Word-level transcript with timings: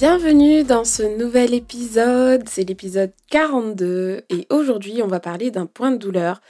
Bienvenue 0.00 0.64
dans 0.64 0.84
ce 0.84 1.02
nouvel 1.02 1.52
épisode, 1.52 2.48
c'est 2.48 2.66
l'épisode 2.66 3.12
42 3.28 4.22
et 4.30 4.46
aujourd'hui 4.48 5.02
on 5.02 5.06
va 5.06 5.20
parler 5.20 5.50
d'un 5.50 5.66
point 5.66 5.90
de 5.90 5.98
douleur 5.98 6.40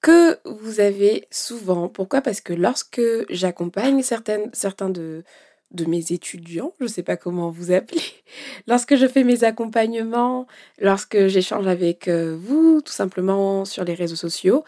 que 0.00 0.38
vous 0.44 0.78
avez 0.78 1.26
souvent. 1.28 1.88
Pourquoi? 1.88 2.20
Parce 2.20 2.40
que 2.40 2.52
lorsque 2.52 3.02
j'accompagne 3.28 4.02
certains 4.02 4.90
de, 4.90 5.24
de 5.72 5.84
mes 5.86 6.12
étudiants, 6.12 6.72
je 6.78 6.84
ne 6.84 6.88
sais 6.88 7.02
pas 7.02 7.16
comment 7.16 7.50
vous 7.50 7.72
appeler, 7.72 8.00
lorsque 8.68 8.94
je 8.94 9.08
fais 9.08 9.24
mes 9.24 9.42
accompagnements, 9.42 10.46
lorsque 10.78 11.26
j'échange 11.26 11.66
avec 11.66 12.06
euh, 12.06 12.38
vous, 12.40 12.80
tout 12.80 12.92
simplement 12.92 13.64
sur 13.64 13.82
les 13.82 13.94
réseaux 13.94 14.14
sociaux, 14.14 14.62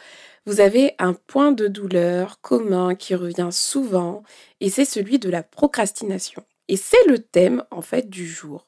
vous 0.46 0.58
avez 0.58 0.96
un 0.98 1.14
point 1.14 1.52
de 1.52 1.68
douleur 1.68 2.40
commun 2.40 2.96
qui 2.96 3.14
revient 3.14 3.50
souvent 3.52 4.24
et 4.60 4.68
c'est 4.68 4.84
celui 4.84 5.20
de 5.20 5.30
la 5.30 5.44
procrastination. 5.44 6.42
Et 6.72 6.76
c'est 6.76 7.06
le 7.06 7.18
thème 7.18 7.64
en 7.70 7.82
fait 7.82 8.08
du 8.08 8.26
jour. 8.26 8.66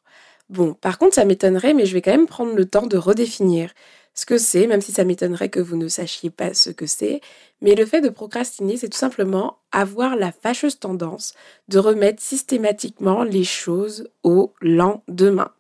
Bon, 0.50 0.74
par 0.74 0.98
contre, 0.98 1.14
ça 1.14 1.24
m'étonnerait, 1.24 1.72
mais 1.72 1.86
je 1.86 1.94
vais 1.94 2.02
quand 2.02 2.10
même 2.10 2.26
prendre 2.26 2.54
le 2.54 2.66
temps 2.66 2.86
de 2.86 2.98
redéfinir 2.98 3.72
ce 4.12 4.26
que 4.26 4.36
c'est, 4.36 4.66
même 4.66 4.82
si 4.82 4.92
ça 4.92 5.04
m'étonnerait 5.04 5.48
que 5.48 5.58
vous 5.58 5.78
ne 5.78 5.88
sachiez 5.88 6.28
pas 6.28 6.52
ce 6.52 6.68
que 6.68 6.84
c'est. 6.84 7.22
Mais 7.62 7.74
le 7.74 7.86
fait 7.86 8.02
de 8.02 8.10
procrastiner, 8.10 8.76
c'est 8.76 8.90
tout 8.90 8.98
simplement 8.98 9.56
avoir 9.72 10.16
la 10.16 10.32
fâcheuse 10.32 10.78
tendance 10.78 11.32
de 11.68 11.78
remettre 11.78 12.22
systématiquement 12.22 13.24
les 13.24 13.42
choses 13.42 14.10
au 14.22 14.52
lendemain. 14.60 15.50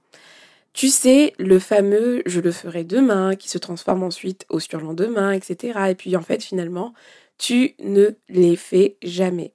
Tu 0.74 0.90
sais, 0.90 1.32
le 1.38 1.58
fameux 1.58 2.22
je 2.26 2.42
le 2.42 2.52
ferai 2.52 2.84
demain, 2.84 3.36
qui 3.36 3.48
se 3.48 3.56
transforme 3.56 4.02
ensuite 4.02 4.44
au 4.50 4.60
surlendemain, 4.60 5.32
etc. 5.32 5.78
Et 5.88 5.94
puis 5.94 6.14
en 6.14 6.22
fait, 6.22 6.44
finalement, 6.44 6.92
tu 7.38 7.74
ne 7.78 8.10
les 8.28 8.56
fais 8.56 8.98
jamais. 9.02 9.54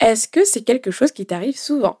Est-ce 0.00 0.26
que 0.26 0.46
c'est 0.46 0.62
quelque 0.62 0.90
chose 0.90 1.12
qui 1.12 1.26
t'arrive 1.26 1.58
souvent? 1.58 2.00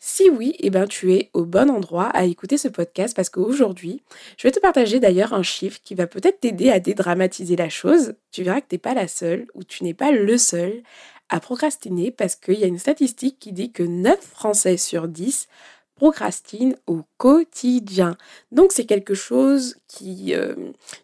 Si 0.00 0.30
oui, 0.30 0.54
eh 0.60 0.70
ben, 0.70 0.86
tu 0.86 1.12
es 1.12 1.30
au 1.32 1.44
bon 1.44 1.70
endroit 1.70 2.06
à 2.06 2.24
écouter 2.24 2.56
ce 2.56 2.68
podcast 2.68 3.16
parce 3.16 3.30
qu'aujourd'hui, 3.30 4.00
je 4.36 4.46
vais 4.46 4.52
te 4.52 4.60
partager 4.60 5.00
d'ailleurs 5.00 5.32
un 5.34 5.42
chiffre 5.42 5.80
qui 5.82 5.96
va 5.96 6.06
peut-être 6.06 6.40
t'aider 6.40 6.70
à 6.70 6.78
dédramatiser 6.78 7.56
la 7.56 7.68
chose. 7.68 8.14
Tu 8.30 8.44
verras 8.44 8.60
que 8.60 8.68
tu 8.68 8.76
n'es 8.76 8.78
pas 8.78 8.94
la 8.94 9.08
seule 9.08 9.46
ou 9.54 9.64
tu 9.64 9.82
n'es 9.82 9.94
pas 9.94 10.12
le 10.12 10.38
seul 10.38 10.82
à 11.28 11.40
procrastiner 11.40 12.12
parce 12.12 12.36
qu'il 12.36 12.58
y 12.58 12.64
a 12.64 12.68
une 12.68 12.78
statistique 12.78 13.38
qui 13.40 13.52
dit 13.52 13.72
que 13.72 13.82
9 13.82 14.20
Français 14.20 14.76
sur 14.76 15.08
10 15.08 15.48
procrastine 15.98 16.76
au 16.86 17.02
quotidien. 17.16 18.16
Donc 18.52 18.70
c'est 18.70 18.86
quelque 18.86 19.14
chose 19.14 19.76
qui, 19.88 20.32
euh, 20.32 20.54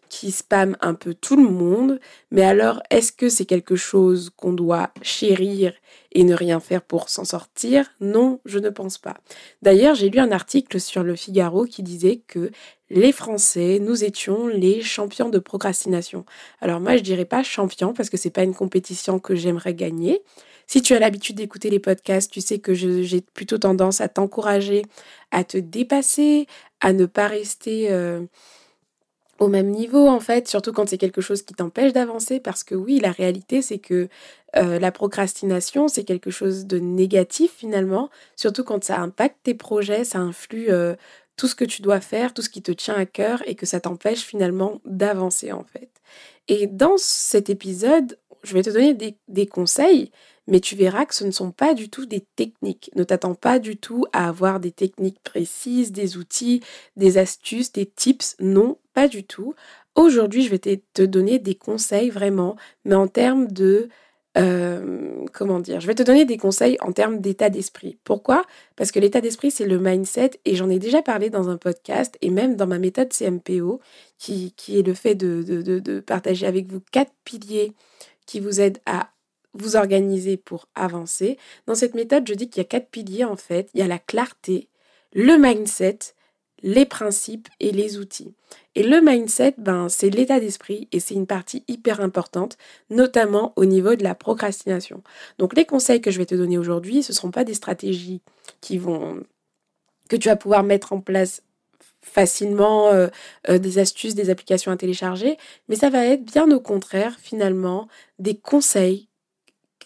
qui 0.07 0.31
spamme 0.31 0.77
un 0.79 0.93
peu 0.93 1.13
tout 1.13 1.35
le 1.35 1.49
monde. 1.49 1.99
Mais 2.31 2.43
alors, 2.43 2.81
est-ce 2.89 3.11
que 3.11 3.27
c'est 3.27 3.45
quelque 3.45 3.75
chose 3.75 4.31
qu'on 4.37 4.53
doit 4.53 4.91
chérir 5.01 5.73
et 6.13 6.23
ne 6.23 6.33
rien 6.33 6.61
faire 6.61 6.81
pour 6.81 7.09
s'en 7.09 7.25
sortir? 7.25 7.91
Non, 7.99 8.39
je 8.45 8.57
ne 8.57 8.69
pense 8.69 8.97
pas. 8.97 9.17
D'ailleurs, 9.61 9.95
j'ai 9.95 10.09
lu 10.09 10.19
un 10.19 10.31
article 10.31 10.79
sur 10.79 11.03
le 11.03 11.17
Figaro 11.17 11.65
qui 11.65 11.83
disait 11.83 12.21
que 12.25 12.49
les 12.89 13.11
Français, 13.11 13.79
nous 13.81 14.05
étions 14.05 14.47
les 14.47 14.81
champions 14.81 15.27
de 15.27 15.39
procrastination. 15.39 16.23
Alors 16.61 16.79
moi, 16.79 16.95
je 16.95 17.03
dirais 17.03 17.25
pas 17.25 17.43
champion 17.43 17.93
parce 17.93 18.09
que 18.09 18.17
c'est 18.17 18.29
pas 18.29 18.43
une 18.43 18.55
compétition 18.55 19.19
que 19.19 19.35
j'aimerais 19.35 19.73
gagner. 19.73 20.21
Si 20.67 20.81
tu 20.81 20.93
as 20.93 20.99
l'habitude 20.99 21.37
d'écouter 21.37 21.69
les 21.69 21.79
podcasts, 21.79 22.31
tu 22.31 22.41
sais 22.41 22.59
que 22.59 22.73
j'ai 22.73 23.21
plutôt 23.21 23.57
tendance 23.57 24.01
à 24.01 24.07
t'encourager 24.07 24.83
à 25.31 25.43
te 25.43 25.57
dépasser, 25.57 26.47
à 26.81 26.93
ne 26.93 27.05
pas 27.05 27.27
rester 27.27 27.91
euh, 27.91 28.21
au 29.39 29.47
même 29.47 29.69
niveau 29.69 30.07
en 30.07 30.19
fait, 30.19 30.47
surtout 30.47 30.71
quand 30.71 30.87
c'est 30.87 30.97
quelque 30.97 31.21
chose 31.21 31.41
qui 31.41 31.53
t'empêche 31.53 31.93
d'avancer, 31.93 32.39
parce 32.39 32.63
que 32.63 32.73
oui, 32.73 32.99
la 32.99 33.11
réalité 33.11 33.61
c'est 33.61 33.79
que 33.79 34.07
euh, 34.55 34.79
la 34.79 34.91
procrastination 34.91 35.87
c'est 35.87 36.05
quelque 36.05 36.31
chose 36.31 36.65
de 36.65 36.79
négatif 36.79 37.51
finalement, 37.57 38.09
surtout 38.35 38.63
quand 38.63 38.83
ça 38.83 38.99
impacte 39.01 39.37
tes 39.43 39.55
projets, 39.55 40.05
ça 40.05 40.19
influe 40.19 40.67
euh, 40.69 40.95
tout 41.35 41.47
ce 41.47 41.55
que 41.55 41.65
tu 41.65 41.81
dois 41.81 41.99
faire, 41.99 42.33
tout 42.33 42.41
ce 42.41 42.49
qui 42.49 42.61
te 42.61 42.71
tient 42.71 42.95
à 42.95 43.05
cœur 43.05 43.43
et 43.45 43.55
que 43.55 43.65
ça 43.65 43.81
t'empêche 43.81 44.21
finalement 44.21 44.79
d'avancer 44.85 45.51
en 45.51 45.63
fait. 45.65 45.89
Et 46.47 46.67
dans 46.67 46.97
cet 46.97 47.49
épisode, 47.49 48.17
je 48.43 48.53
vais 48.53 48.61
te 48.61 48.69
donner 48.69 48.93
des 49.27 49.47
conseils 49.47 50.11
mais 50.47 50.59
tu 50.59 50.75
verras 50.75 51.05
que 51.05 51.15
ce 51.15 51.23
ne 51.23 51.31
sont 51.31 51.51
pas 51.51 51.73
du 51.73 51.89
tout 51.89 52.05
des 52.05 52.21
techniques. 52.35 52.91
Ne 52.95 53.03
t'attends 53.03 53.35
pas 53.35 53.59
du 53.59 53.77
tout 53.77 54.05
à 54.13 54.27
avoir 54.27 54.59
des 54.59 54.71
techniques 54.71 55.19
précises, 55.23 55.91
des 55.91 56.17
outils, 56.17 56.61
des 56.95 57.17
astuces, 57.17 57.71
des 57.71 57.85
tips. 57.85 58.35
Non, 58.39 58.77
pas 58.93 59.07
du 59.07 59.23
tout. 59.23 59.55
Aujourd'hui, 59.95 60.43
je 60.43 60.49
vais 60.49 60.59
te 60.59 61.01
donner 61.01 61.39
des 61.39 61.55
conseils 61.55 62.09
vraiment, 62.09 62.55
mais 62.83 62.95
en 62.95 63.07
termes 63.07 63.47
de... 63.47 63.89
Euh, 64.37 65.23
comment 65.31 65.61
dire 65.61 65.79
Je 65.79 65.87
vais 65.87 65.95
te 65.95 66.03
donner 66.03 66.25
des 66.25 66.35
conseils 66.35 66.75
en 66.81 66.91
termes 66.91 67.21
d'état 67.21 67.49
d'esprit. 67.49 67.97
Pourquoi? 68.03 68.43
Parce 68.75 68.91
que 68.91 68.99
l'état 68.99 69.21
d'esprit, 69.21 69.49
c'est 69.49 69.65
le 69.65 69.79
mindset, 69.79 70.31
et 70.43 70.55
j'en 70.55 70.69
ai 70.69 70.77
déjà 70.77 71.01
parlé 71.01 71.29
dans 71.29 71.49
un 71.49 71.55
podcast, 71.55 72.17
et 72.21 72.29
même 72.29 72.57
dans 72.57 72.67
ma 72.67 72.77
méthode 72.77 73.13
CMPO, 73.13 73.79
qui, 74.17 74.53
est 74.67 74.85
le 74.85 74.93
fait 74.93 75.15
de 75.15 75.99
partager 76.01 76.45
avec 76.45 76.67
vous 76.67 76.81
quatre 76.91 77.13
piliers 77.23 77.73
qui 78.25 78.39
vous 78.39 78.59
aident 78.59 78.79
à 78.85 79.09
vous 79.55 79.75
organiser 79.75 80.37
pour 80.37 80.67
avancer. 80.75 81.37
Dans 81.67 81.75
cette 81.75 81.95
méthode, 81.95 82.27
je 82.27 82.33
dis 82.33 82.49
qu'il 82.49 82.61
y 82.61 82.65
a 82.65 82.69
quatre 82.69 82.89
piliers 82.89 83.23
en 83.23 83.35
fait. 83.35 83.69
Il 83.73 83.79
y 83.79 83.83
a 83.83 83.87
la 83.87 83.99
clarté, 83.99 84.67
le 85.13 85.37
mindset, 85.37 85.99
les 86.61 86.85
principes 86.85 87.47
et 87.59 87.71
les 87.71 87.97
outils. 87.97 88.33
Et 88.75 88.83
le 88.83 89.01
mindset, 89.01 89.55
ben, 89.57 89.87
c'est 89.89 90.09
l'état 90.09 90.39
d'esprit 90.39 90.87
et 90.91 90.99
c'est 90.99 91.13
une 91.13 91.27
partie 91.27 91.63
hyper 91.67 92.01
importante, 92.01 92.57
notamment 92.89 93.53
au 93.55 93.65
niveau 93.65 93.95
de 93.95 94.03
la 94.03 94.15
procrastination. 94.15 95.03
Donc 95.37 95.55
les 95.55 95.65
conseils 95.65 96.01
que 96.01 96.11
je 96.11 96.17
vais 96.17 96.25
te 96.25 96.35
donner 96.35 96.57
aujourd'hui, 96.57 97.03
ce 97.03 97.11
ne 97.11 97.15
seront 97.15 97.31
pas 97.31 97.43
des 97.43 97.53
stratégies 97.53 98.21
qui 98.61 98.77
vont 98.77 99.23
que 100.09 100.15
tu 100.15 100.29
vas 100.29 100.35
pouvoir 100.35 100.63
mettre 100.63 100.93
en 100.93 100.99
place 100.99 101.41
facilement 102.01 102.89
euh, 102.89 103.07
euh, 103.49 103.57
des 103.57 103.79
astuces, 103.79 104.13
des 104.13 104.29
applications 104.29 104.71
à 104.71 104.77
télécharger, 104.77 105.37
mais 105.67 105.75
ça 105.75 105.89
va 105.89 106.05
être 106.05 106.23
bien 106.23 106.49
au 106.51 106.59
contraire 106.59 107.17
finalement 107.19 107.87
des 108.19 108.35
conseils 108.35 109.07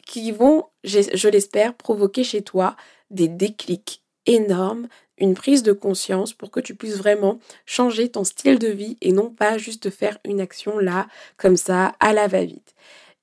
qui 0.10 0.32
vont, 0.32 0.66
je 0.84 1.30
l'espère, 1.30 1.76
provoquer 1.76 2.24
chez 2.24 2.42
toi 2.42 2.76
des 3.12 3.28
déclics 3.28 4.02
énormes, 4.26 4.88
une 5.20 5.36
prise 5.36 5.62
de 5.62 5.72
conscience 5.72 6.34
pour 6.34 6.50
que 6.50 6.60
tu 6.60 6.74
puisses 6.74 6.98
vraiment 6.98 7.40
changer 7.68 8.10
ton 8.10 8.24
style 8.24 8.58
de 8.58 8.70
vie 8.70 8.98
et 9.02 9.12
non 9.12 9.30
pas 9.30 9.60
juste 9.60 9.92
faire 9.92 10.18
une 10.26 10.42
action 10.42 10.80
là, 10.80 11.08
comme 11.38 11.58
ça, 11.58 11.94
à 12.00 12.12
la 12.14 12.28
va-vite. 12.28 12.74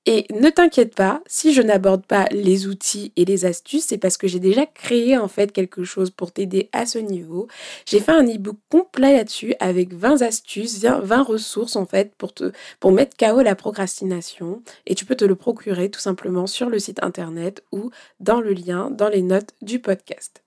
Et 0.09 0.25
ne 0.33 0.49
t'inquiète 0.49 0.95
pas, 0.95 1.21
si 1.27 1.53
je 1.53 1.61
n'aborde 1.61 2.05
pas 2.05 2.27
les 2.31 2.65
outils 2.65 3.11
et 3.17 3.25
les 3.25 3.43
astuces, 3.43 3.87
c'est 3.87 3.97
parce 3.97 4.15
que 4.15 4.25
j'ai 4.25 4.39
déjà 4.39 4.65
créé 4.65 5.17
en 5.17 5.27
fait 5.27 5.51
quelque 5.51 5.83
chose 5.83 6.11
pour 6.11 6.31
t'aider 6.31 6.69
à 6.71 6.85
ce 6.85 6.97
niveau. 6.97 7.49
J'ai 7.85 7.99
fait 7.99 8.13
un 8.13 8.23
e-book 8.23 8.55
complet 8.69 9.17
là-dessus 9.17 9.53
avec 9.59 9.93
20 9.93 10.21
astuces, 10.21 10.79
20 10.79 11.23
ressources 11.23 11.75
en 11.75 11.85
fait 11.85 12.15
pour 12.15 12.33
te 12.33 12.53
pour 12.79 12.93
mettre 12.93 13.17
KO 13.17 13.41
la 13.41 13.55
procrastination 13.55 14.63
et 14.85 14.95
tu 14.95 15.03
peux 15.03 15.15
te 15.15 15.25
le 15.25 15.35
procurer 15.35 15.89
tout 15.89 15.99
simplement 15.99 16.47
sur 16.47 16.69
le 16.69 16.79
site 16.79 17.03
internet 17.03 17.61
ou 17.73 17.91
dans 18.21 18.39
le 18.39 18.53
lien 18.53 18.89
dans 18.89 19.09
les 19.09 19.21
notes 19.21 19.55
du 19.61 19.79
podcast. 19.79 20.41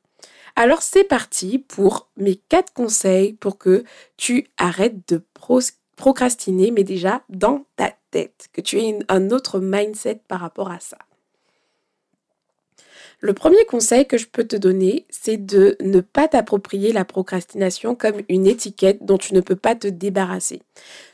Alors 0.57 0.81
c'est 0.81 1.05
parti 1.05 1.59
pour 1.59 2.09
mes 2.17 2.37
4 2.37 2.73
conseils 2.73 3.35
pour 3.35 3.59
que 3.59 3.85
tu 4.17 4.47
arrêtes 4.57 5.07
de 5.13 5.23
procrastiner 6.01 6.71
mais 6.71 6.83
déjà 6.83 7.23
dans 7.29 7.67
ta 7.77 7.93
tête, 8.11 8.49
que 8.55 8.63
tu 8.63 8.79
aies 8.79 8.99
un 9.09 9.31
autre 9.31 9.61
mindset 9.61 10.23
par 10.27 10.41
rapport 10.41 10.71
à 10.71 10.81
ça. 10.81 10.97
Le 13.21 13.35
premier 13.35 13.63
conseil 13.67 14.07
que 14.07 14.17
je 14.17 14.27
peux 14.27 14.45
te 14.45 14.57
donner, 14.57 15.05
c'est 15.11 15.37
de 15.37 15.77
ne 15.83 16.01
pas 16.01 16.27
t'approprier 16.27 16.95
la 16.95 17.05
procrastination 17.05 17.95
comme 17.95 18.23
une 18.31 18.47
étiquette 18.47 19.05
dont 19.05 19.19
tu 19.19 19.35
ne 19.35 19.43
peux 19.43 19.57
pas 19.57 19.75
te 19.75 19.89
débarrasser. 19.89 20.63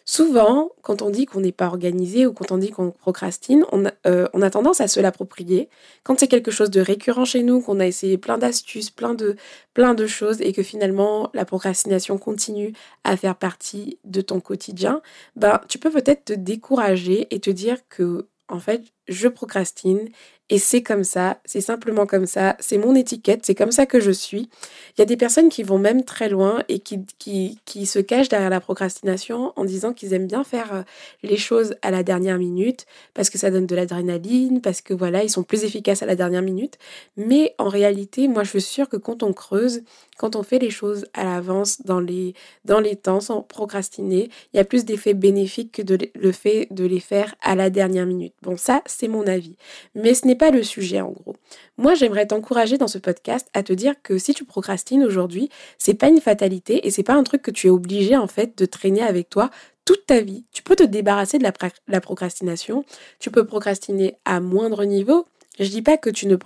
Souvent, 0.09 0.71
quand 0.83 1.03
on 1.03 1.11
dit 1.11 1.27
qu'on 1.27 1.41
n'est 1.41 1.51
pas 1.51 1.67
organisé 1.67 2.27
ou 2.27 2.33
quand 2.33 2.53
on 2.53 2.59
dit 2.59 2.71
qu'on 2.71 2.93
procrastine, 2.93 3.65
on 3.73 3.87
a, 3.87 3.93
euh, 4.07 4.29
on 4.35 4.41
a, 4.41 4.51
tendance 4.51 4.81
à 4.81 4.87
se 4.87 5.01
l'approprier. 5.01 5.69
Quand 6.05 6.21
c'est 6.21 6.29
quelque 6.29 6.53
chose 6.53 6.71
de 6.71 6.81
récurrent 6.81 7.25
chez 7.25 7.43
nous, 7.43 7.61
qu'on 7.61 7.81
a 7.81 7.87
essayé 7.87 8.17
plein 8.17 8.39
d'astuces, 8.39 8.89
plein 8.89 9.15
de, 9.15 9.35
plein 9.75 9.95
de 9.95 10.07
choses 10.07 10.41
et 10.41 10.53
que 10.53 10.63
finalement 10.63 11.29
la 11.35 11.45
procrastination 11.45 12.19
continue 12.19 12.73
à 13.03 13.17
faire 13.17 13.35
partie 13.35 13.99
de 14.05 14.21
ton 14.21 14.39
quotidien, 14.39 15.03
ben, 15.35 15.61
tu 15.69 15.79
peux 15.79 15.91
peut-être 15.91 16.27
te 16.27 16.33
décourager 16.33 17.27
et 17.35 17.41
te 17.41 17.51
dire 17.51 17.79
que 17.89 18.29
en 18.49 18.61
fait, 18.61 18.83
je 19.09 19.29
procrastine 19.29 20.09
et 20.49 20.61
c'est 20.61 20.83
comme 20.83 21.03
ça, 21.03 21.41
c'est 21.45 21.61
simplement 21.61 22.07
comme 22.07 22.27
ça, 22.27 22.57
c'est 22.61 22.79
mon 22.79 22.95
étiquette, 22.95 23.45
c'est 23.45 23.57
comme 23.57 23.73
ça 23.73 23.85
que 23.85 23.99
je 23.99 24.13
suis. 24.13 24.49
Il 24.97 25.01
y 25.01 25.03
a 25.03 25.05
des 25.05 25.17
personnes 25.17 25.49
qui 25.49 25.65
vont 25.65 25.79
même 25.79 26.05
très 26.05 26.29
loin 26.29 26.63
et 26.69 26.79
qui, 26.79 27.01
qui, 27.19 27.59
qui 27.65 27.85
se 27.85 27.99
cachent 27.99 28.29
derrière 28.29 28.51
la 28.51 28.61
procrastination 28.61 29.53
en 29.57 29.65
disant 29.65 29.93
qu'ils 29.93 30.13
aiment 30.13 30.29
bien 30.29 30.45
faire 30.45 30.73
euh, 30.73 30.83
les 31.25 31.37
choses 31.37 31.75
à 31.83 31.91
la 31.91 32.05
dernière 32.05 32.39
minute 32.39 32.87
parce 33.13 33.29
que 33.29 33.39
ça 33.39 33.51
donne 33.51 33.67
de 33.67 33.75
l'adrénaline, 33.75 34.61
parce 34.61 34.83
que 34.83 34.95
voilà, 34.95 35.25
ils 35.25 35.31
sont 35.31 35.43
plus 35.43 35.65
efficaces 35.65 36.03
à 36.03 36.07
la 36.07 36.15
dernière 36.15 36.43
minute. 36.43 36.79
Mais 37.17 37.57
en 37.59 37.69
réalité, 37.69 38.29
moi 38.29 38.45
je 38.45 38.51
suis 38.51 38.61
sûre 38.61 38.89
que 38.89 38.97
quand 38.97 39.25
on 39.25 39.33
creuse, 39.33 39.83
quand 40.17 40.37
on 40.37 40.45
fait 40.45 40.61
les 40.61 40.71
choses 40.71 41.07
à 41.13 41.25
l'avance 41.25 41.83
dans 41.83 42.01
les, 42.01 42.35
dans 42.65 42.79
les 42.79 42.95
temps 42.95 43.21
sans 43.21 43.43
procrastiner, 43.43 44.31
il 44.55 44.57
y 44.59 44.61
a 44.61 44.65
plus 44.65 44.85
d'effets 44.85 45.15
bénéfiques 45.15 45.73
que 45.73 45.83
de, 45.83 45.99
le 46.15 46.33
fait 46.33 46.69
de 46.71 46.85
les 46.85 47.01
faire 47.01 47.35
à 47.43 47.57
la 47.57 47.69
dernière 47.69 48.07
minute. 48.07 48.33
Bon, 48.43 48.57
ça, 48.57 48.83
c'est 48.99 49.09
mon 49.09 49.27
avis. 49.27 49.57
Mais 49.95 50.15
ce 50.15 50.27
n'est 50.27 50.37
pas 50.37 50.51
le 50.51 50.63
sujet 50.63 51.01
en 51.01 51.11
gros. 51.11 51.37
Moi, 51.77 51.95
j'aimerais 51.95 52.27
t'encourager 52.27 52.79
dans 52.79 52.89
ce 52.89 52.99
podcast 52.99 53.49
à 53.53 53.63
te 53.63 53.73
dire 53.73 53.95
que 54.03 54.19
si 54.19 54.33
tu 54.33 54.45
procrastines 54.45 55.05
aujourd'hui, 55.05 55.51
c'est 55.79 55.95
pas 55.95 56.09
une 56.09 56.21
fatalité 56.21 56.87
et 56.87 56.91
c'est 56.91 57.03
pas 57.03 57.15
un 57.15 57.23
truc 57.23 57.43
que 57.43 57.51
tu 57.51 57.67
es 57.67 57.71
obligé 57.71 58.17
en 58.17 58.27
fait 58.27 58.57
de 58.57 58.65
traîner 58.65 59.03
avec 59.03 59.29
toi 59.29 59.51
toute 59.85 60.07
ta 60.07 60.21
vie. 60.21 60.45
Tu 60.53 60.63
peux 60.63 60.77
te 60.77 60.83
débarrasser 60.83 61.39
de 61.39 61.45
la, 61.45 62.01
procrastination. 62.01 62.85
Tu 63.19 63.31
peux 63.31 63.45
procrastiner 63.45 64.17
à 64.25 64.41
moindre 64.41 64.85
niveau. 64.85 65.27
Je 65.59 65.69
dis 65.69 65.83
pas 65.83 65.97
que 65.97 66.11
tu 66.11 66.27
ne 66.27 66.37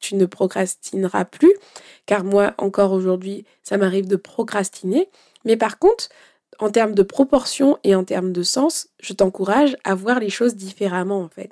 tu 0.00 0.16
ne 0.16 0.26
procrastineras 0.26 1.24
plus, 1.24 1.54
car 2.04 2.24
moi 2.24 2.54
encore 2.58 2.92
aujourd'hui, 2.92 3.46
ça 3.62 3.78
m'arrive 3.78 4.06
de 4.06 4.16
procrastiner. 4.16 5.08
Mais 5.46 5.56
par 5.56 5.78
contre, 5.78 6.08
en 6.58 6.70
termes 6.70 6.94
de 6.94 7.02
proportion 7.02 7.78
et 7.84 7.94
en 7.94 8.04
termes 8.04 8.32
de 8.32 8.42
sens, 8.42 8.88
je 9.00 9.12
t'encourage 9.12 9.76
à 9.84 9.94
voir 9.94 10.20
les 10.20 10.30
choses 10.30 10.54
différemment 10.54 11.20
en 11.20 11.28
fait. 11.28 11.50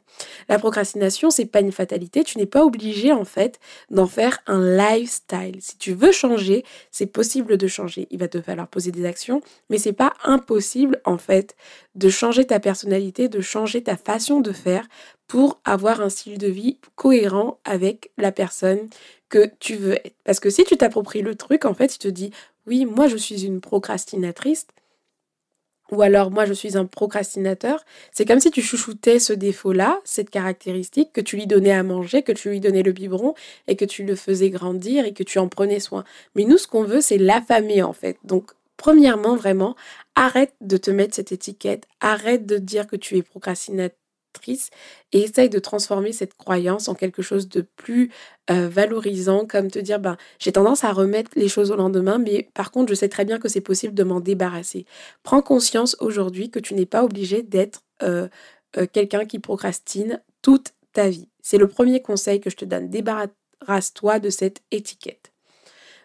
La 0.49 0.59
procrastination, 0.59 1.31
c'est 1.31 1.47
pas 1.47 1.61
une 1.61 1.73
fatalité, 1.73 2.25
tu 2.25 2.39
n'es 2.39 2.47
pas 2.47 2.65
obligé 2.65 3.13
en 3.13 3.25
fait 3.25 3.61
d'en 3.91 4.07
faire 4.07 4.39
un 4.47 4.77
lifestyle. 4.77 5.57
Si 5.61 5.77
tu 5.77 5.93
veux 5.93 6.13
changer, 6.13 6.65
c'est 6.91 7.07
possible 7.07 7.57
de 7.57 7.67
changer. 7.67 8.07
Il 8.11 8.19
va 8.19 8.29
te 8.29 8.41
falloir 8.41 8.69
poser 8.69 8.91
des 8.91 9.05
actions, 9.05 9.41
mais 9.71 9.79
c'est 9.79 9.93
pas 9.93 10.13
impossible 10.25 11.01
en 11.05 11.19
fait 11.19 11.57
de 11.95 12.09
changer 12.09 12.47
ta 12.47 12.61
personnalité, 12.61 13.29
de 13.29 13.41
changer 13.41 13.83
ta 13.83 13.97
façon 13.97 14.41
de 14.41 14.53
faire 14.53 14.87
pour 15.27 15.61
avoir 15.65 16.01
un 16.01 16.09
style 16.09 16.39
de 16.39 16.49
vie 16.49 16.79
cohérent 16.95 17.59
avec 17.65 18.11
la 18.19 18.33
personne 18.33 18.89
que 19.29 19.51
tu 19.61 19.77
veux 19.77 19.95
être. 19.95 20.17
Parce 20.25 20.41
que 20.41 20.51
si 20.51 20.65
tu 20.65 20.77
t'appropries 20.77 21.23
le 21.23 21.35
truc, 21.35 21.65
en 21.65 21.73
fait, 21.75 21.89
tu 21.89 21.99
te 21.99 22.09
dis 22.09 22.33
oui, 22.67 22.85
moi 22.85 23.09
je 23.09 23.17
suis 23.17 23.45
une 23.45 23.61
procrastinatrice, 23.61 24.67
ou 25.93 26.03
alors 26.03 26.31
moi 26.31 26.47
je 26.47 26.55
suis 26.55 26.77
un 26.77 26.87
procrastinateur, 26.87 27.85
c'est 28.11 28.25
comme 28.25 28.41
si 28.41 28.51
tu 28.51 28.63
chouchoutais 28.63 29.19
ce 29.19 29.33
défaut-là, 29.33 30.01
cette 30.05 30.31
caractéristique, 30.31 31.13
que 31.13 31.21
tu 31.21 31.37
lui 31.37 31.47
donnais 31.47 31.73
à 31.73 31.83
manger, 31.83 32.23
que 32.23 32.33
tu 32.33 32.49
lui 32.51 32.61
donnais 32.61 32.83
le 32.83 32.93
biberon 32.93 33.35
et 33.69 33.77
que 33.77 33.85
tu 33.85 34.03
le 34.03 34.17
faisais 34.17 34.51
grandir 34.51 35.05
et 35.05 35.13
que 35.13 35.23
tu 35.23 35.39
en 35.39 35.49
prenais 35.49 35.81
soin. 35.81 36.05
Mais 36.35 36.45
nous, 36.45 36.59
ce 36.59 36.67
qu'on 36.67 36.85
veut, 36.85 37.01
c'est 37.01 37.19
l'affamer 37.19 37.83
en 37.83 37.93
fait. 37.93 38.17
Donc, 38.25 38.53
premièrement, 38.77 39.37
vraiment, 39.37 39.77
arrête 40.17 40.55
de 40.61 40.77
te 40.79 40.91
mettre 40.91 41.15
cette 41.15 41.31
étiquette, 41.31 41.87
arrête 42.01 42.47
de 42.47 42.57
dire 42.57 42.87
que 42.87 42.97
tu 42.97 43.17
es 43.19 43.23
procrastinateur 43.23 43.97
et 44.49 45.23
essaye 45.23 45.49
de 45.49 45.59
transformer 45.59 46.13
cette 46.13 46.35
croyance 46.35 46.89
en 46.89 46.95
quelque 46.95 47.23
chose 47.23 47.49
de 47.49 47.61
plus 47.77 48.11
valorisant, 48.49 49.47
comme 49.47 49.71
te 49.71 49.79
dire, 49.79 50.01
ben, 50.01 50.17
j'ai 50.39 50.53
tendance 50.53 50.85
à 50.85 50.93
remettre 50.93 51.31
les 51.37 51.49
choses 51.49 51.71
au 51.71 51.77
lendemain, 51.77 52.19
mais 52.19 52.49
par 52.55 52.71
contre, 52.71 52.91
je 52.91 52.95
sais 52.95 53.09
très 53.09 53.25
bien 53.25 53.39
que 53.39 53.49
c'est 53.49 53.61
possible 53.61 53.95
de 53.95 54.05
m'en 54.05 54.21
débarrasser. 54.21 54.85
Prends 55.23 55.43
conscience 55.43 55.97
aujourd'hui 56.01 56.51
que 56.51 56.59
tu 56.59 56.75
n'es 56.75 56.87
pas 56.87 57.05
obligé 57.05 57.43
d'être 57.43 57.83
quelqu'un 58.93 59.25
qui 59.25 59.39
procrastine 59.39 60.21
toute 60.43 60.73
ta 60.93 61.09
vie. 61.09 61.29
C'est 61.41 61.59
le 61.59 61.69
premier 61.69 62.03
conseil 62.03 62.41
que 62.41 62.51
je 62.51 62.57
te 62.57 62.65
donne. 62.65 62.89
Débarrasse-toi 62.91 64.19
de 64.19 64.31
cette 64.31 64.63
étiquette. 64.71 65.33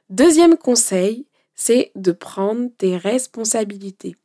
Deuxième 0.10 0.58
conseil, 0.58 1.26
c'est 1.56 1.92
de 1.96 2.12
prendre 2.12 2.70
tes 2.78 2.98
responsabilités. 2.98 4.16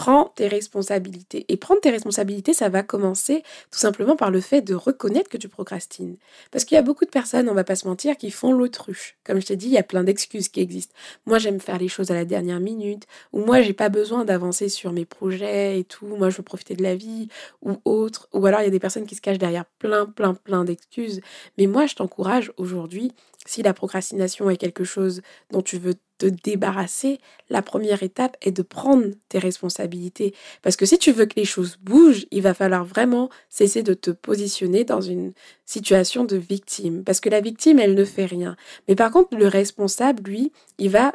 Prends 0.00 0.32
tes 0.34 0.48
responsabilités. 0.48 1.44
Et 1.48 1.58
prendre 1.58 1.82
tes 1.82 1.90
responsabilités, 1.90 2.54
ça 2.54 2.70
va 2.70 2.82
commencer 2.82 3.42
tout 3.70 3.78
simplement 3.78 4.16
par 4.16 4.30
le 4.30 4.40
fait 4.40 4.62
de 4.62 4.74
reconnaître 4.74 5.28
que 5.28 5.36
tu 5.36 5.46
procrastines. 5.46 6.16
Parce 6.50 6.64
qu'il 6.64 6.76
y 6.76 6.78
a 6.78 6.82
beaucoup 6.82 7.04
de 7.04 7.10
personnes, 7.10 7.50
on 7.50 7.52
va 7.54 7.64
pas 7.64 7.76
se 7.76 7.86
mentir, 7.86 8.16
qui 8.16 8.30
font 8.30 8.54
l'autruche. 8.54 9.18
Comme 9.24 9.42
je 9.42 9.46
t'ai 9.48 9.56
dit, 9.56 9.66
il 9.66 9.72
y 9.72 9.76
a 9.76 9.82
plein 9.82 10.02
d'excuses 10.02 10.48
qui 10.48 10.60
existent. 10.60 10.94
Moi, 11.26 11.38
j'aime 11.38 11.60
faire 11.60 11.76
les 11.76 11.88
choses 11.88 12.10
à 12.10 12.14
la 12.14 12.24
dernière 12.24 12.60
minute, 12.60 13.06
ou 13.34 13.44
moi, 13.44 13.60
j'ai 13.60 13.74
pas 13.74 13.90
besoin 13.90 14.24
d'avancer 14.24 14.70
sur 14.70 14.90
mes 14.92 15.04
projets 15.04 15.78
et 15.78 15.84
tout. 15.84 16.06
Moi, 16.06 16.30
je 16.30 16.38
veux 16.38 16.44
profiter 16.44 16.74
de 16.74 16.82
la 16.82 16.96
vie, 16.96 17.28
ou 17.60 17.76
autre. 17.84 18.26
Ou 18.32 18.46
alors, 18.46 18.62
il 18.62 18.64
y 18.64 18.68
a 18.68 18.70
des 18.70 18.80
personnes 18.80 19.04
qui 19.04 19.16
se 19.16 19.20
cachent 19.20 19.36
derrière 19.36 19.66
plein, 19.78 20.06
plein, 20.06 20.32
plein 20.32 20.64
d'excuses. 20.64 21.20
Mais 21.58 21.66
moi, 21.66 21.84
je 21.84 21.94
t'encourage 21.94 22.54
aujourd'hui, 22.56 23.12
si 23.46 23.62
la 23.62 23.74
procrastination 23.74 24.50
est 24.50 24.56
quelque 24.56 24.84
chose 24.84 25.22
dont 25.50 25.62
tu 25.62 25.78
veux 25.78 25.94
te 26.18 26.26
débarrasser, 26.26 27.18
la 27.48 27.62
première 27.62 28.02
étape 28.02 28.36
est 28.42 28.50
de 28.50 28.62
prendre 28.62 29.06
tes 29.28 29.38
responsabilités. 29.38 30.34
Parce 30.62 30.76
que 30.76 30.84
si 30.84 30.98
tu 30.98 31.12
veux 31.12 31.24
que 31.24 31.36
les 31.36 31.46
choses 31.46 31.78
bougent, 31.80 32.26
il 32.30 32.42
va 32.42 32.52
falloir 32.52 32.84
vraiment 32.84 33.30
cesser 33.48 33.82
de 33.82 33.94
te 33.94 34.10
positionner 34.10 34.84
dans 34.84 35.00
une 35.00 35.32
situation 35.64 36.24
de 36.24 36.36
victime. 36.36 37.02
Parce 37.04 37.20
que 37.20 37.30
la 37.30 37.40
victime, 37.40 37.78
elle 37.78 37.94
ne 37.94 38.04
fait 38.04 38.26
rien. 38.26 38.56
Mais 38.86 38.94
par 38.94 39.10
contre, 39.10 39.36
le 39.36 39.46
responsable, 39.46 40.22
lui, 40.30 40.52
il 40.78 40.90
va 40.90 41.14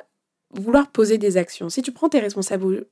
vouloir 0.51 0.92
poser 0.92 1.19
des 1.19 1.38
actions. 1.38 1.69
Si 1.69 1.83
tu 1.83 1.92
prends 1.92 2.10
tes 2.10 2.19
responsabilités 2.19 2.88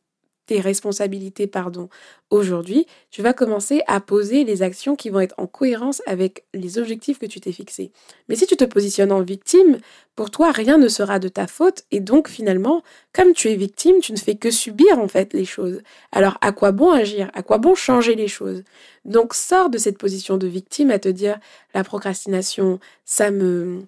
tes 0.46 0.60
responsabilités 0.60 1.48
pardon, 1.48 1.90
aujourd'hui, 2.30 2.86
tu 3.12 3.22
vas 3.22 3.34
commencer 3.34 3.82
à 3.88 4.00
poser 4.00 4.44
les 4.44 4.62
actions 4.62 4.96
qui 4.96 5.10
vont 5.10 5.20
être 5.20 5.36
en 5.38 5.48
cohérence 5.48 6.02
avec 6.06 6.46
les 6.54 6.78
objectifs 6.78 7.20
que 7.20 7.26
tu 7.26 7.40
t'es 7.40 7.52
fixés. 7.52 7.92
Mais 8.28 8.36
si 8.36 8.46
tu 8.46 8.56
te 8.56 8.66
positionnes 8.66 9.12
en 9.12 9.22
victime, 9.22 9.80
pour 10.16 10.30
toi, 10.30 10.52
rien 10.52 10.78
ne 10.78 10.88
sera 10.88 11.20
de 11.20 11.28
ta 11.28 11.48
faute 11.48 11.84
et 11.92 12.00
donc 12.00 12.28
finalement, 12.28 12.84
comme 13.14 13.34
tu 13.34 13.50
es 13.50 13.56
victime, 13.56 14.00
tu 14.02 14.12
ne 14.12 14.18
fais 14.18 14.36
que 14.36 14.52
subir 14.52 15.00
en 15.00 15.08
fait 15.08 15.34
les 15.34 15.46
choses. 15.46 15.82
Alors 16.12 16.38
à 16.42 16.52
quoi 16.52 16.72
bon 16.72 16.92
agir? 16.92 17.32
À 17.34 17.42
quoi 17.42 17.58
bon 17.58 17.76
changer 17.76 18.16
les 18.16 18.28
choses? 18.28 18.64
Donc 19.06 19.34
sors 19.34 19.70
de 19.70 19.78
cette 19.78 19.98
position 19.98 20.38
de 20.38 20.48
victime 20.48 20.92
à 20.92 21.00
te 21.00 21.10
dire 21.10 21.40
la 21.74 21.84
procrastination, 21.84 22.80
ça 23.06 23.32
me 23.32 23.84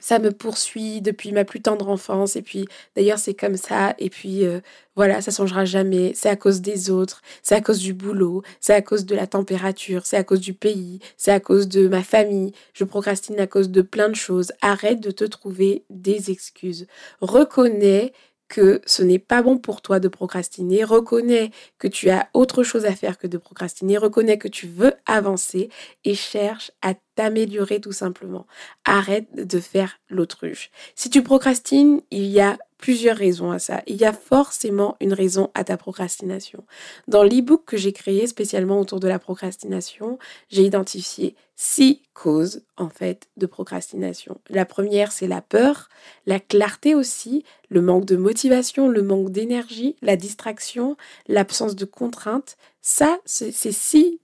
ça 0.00 0.18
me 0.18 0.32
poursuit 0.32 1.00
depuis 1.00 1.32
ma 1.32 1.44
plus 1.44 1.60
tendre 1.60 1.88
enfance 1.88 2.36
et 2.36 2.42
puis 2.42 2.66
d'ailleurs 2.96 3.18
c'est 3.18 3.34
comme 3.34 3.56
ça 3.56 3.94
et 3.98 4.10
puis 4.10 4.44
euh, 4.44 4.60
voilà 4.96 5.20
ça 5.20 5.30
changera 5.30 5.64
jamais. 5.64 6.12
C'est 6.14 6.28
à 6.28 6.36
cause 6.36 6.60
des 6.60 6.90
autres 6.90 7.22
c'est 7.42 7.54
à 7.54 7.60
cause 7.60 7.78
du 7.78 7.94
boulot 7.94 8.42
c'est 8.60 8.74
à 8.74 8.82
cause 8.82 9.06
de 9.06 9.14
la 9.14 9.26
température 9.26 10.06
c'est 10.06 10.16
à 10.16 10.24
cause 10.24 10.40
du 10.40 10.54
pays 10.54 11.00
c'est 11.16 11.32
à 11.32 11.40
cause 11.40 11.68
de 11.68 11.88
ma 11.88 12.02
famille. 12.02 12.52
Je 12.72 12.84
procrastine 12.84 13.38
à 13.40 13.46
cause 13.46 13.70
de 13.70 13.82
plein 13.82 14.08
de 14.08 14.14
choses. 14.14 14.52
Arrête 14.62 15.00
de 15.00 15.10
te 15.10 15.24
trouver 15.24 15.84
des 15.90 16.30
excuses. 16.30 16.86
Reconnais 17.20 18.12
que 18.50 18.82
ce 18.84 19.02
n'est 19.02 19.20
pas 19.20 19.42
bon 19.42 19.56
pour 19.56 19.80
toi 19.80 20.00
de 20.00 20.08
procrastiner, 20.08 20.84
reconnais 20.84 21.52
que 21.78 21.88
tu 21.88 22.10
as 22.10 22.28
autre 22.34 22.64
chose 22.64 22.84
à 22.84 22.94
faire 22.94 23.16
que 23.16 23.28
de 23.28 23.38
procrastiner, 23.38 23.96
reconnais 23.96 24.38
que 24.38 24.48
tu 24.48 24.66
veux 24.66 24.92
avancer 25.06 25.70
et 26.04 26.14
cherche 26.14 26.72
à 26.82 26.94
t'améliorer 27.20 27.80
tout 27.82 27.92
simplement. 27.92 28.46
Arrête 28.86 29.26
de 29.34 29.60
faire 29.60 29.98
l'autruche. 30.08 30.70
Si 30.94 31.10
tu 31.10 31.22
procrastines, 31.22 32.00
il 32.10 32.24
y 32.24 32.40
a 32.40 32.56
plusieurs 32.78 33.18
raisons 33.18 33.50
à 33.50 33.58
ça. 33.58 33.82
Il 33.86 33.96
y 33.96 34.06
a 34.06 34.14
forcément 34.14 34.96
une 35.02 35.12
raison 35.12 35.50
à 35.52 35.64
ta 35.64 35.76
procrastination. 35.76 36.64
Dans 37.08 37.22
l'e-book 37.22 37.66
que 37.66 37.76
j'ai 37.76 37.92
créé 37.92 38.26
spécialement 38.26 38.80
autour 38.80 39.00
de 39.00 39.06
la 39.06 39.18
procrastination, 39.18 40.18
j'ai 40.48 40.62
identifié 40.62 41.36
six 41.56 42.00
causes 42.14 42.62
en 42.78 42.88
fait 42.88 43.28
de 43.36 43.44
procrastination. 43.44 44.40
La 44.48 44.64
première, 44.64 45.12
c'est 45.12 45.28
la 45.28 45.42
peur, 45.42 45.90
la 46.24 46.40
clarté 46.40 46.94
aussi, 46.94 47.44
le 47.68 47.82
manque 47.82 48.06
de 48.06 48.16
motivation, 48.16 48.88
le 48.88 49.02
manque 49.02 49.28
d'énergie, 49.28 49.94
la 50.00 50.16
distraction, 50.16 50.96
l'absence 51.28 51.76
de 51.76 51.84
contraintes. 51.84 52.56
Ça, 52.80 53.18
c'est 53.26 53.52
six, 53.52 54.20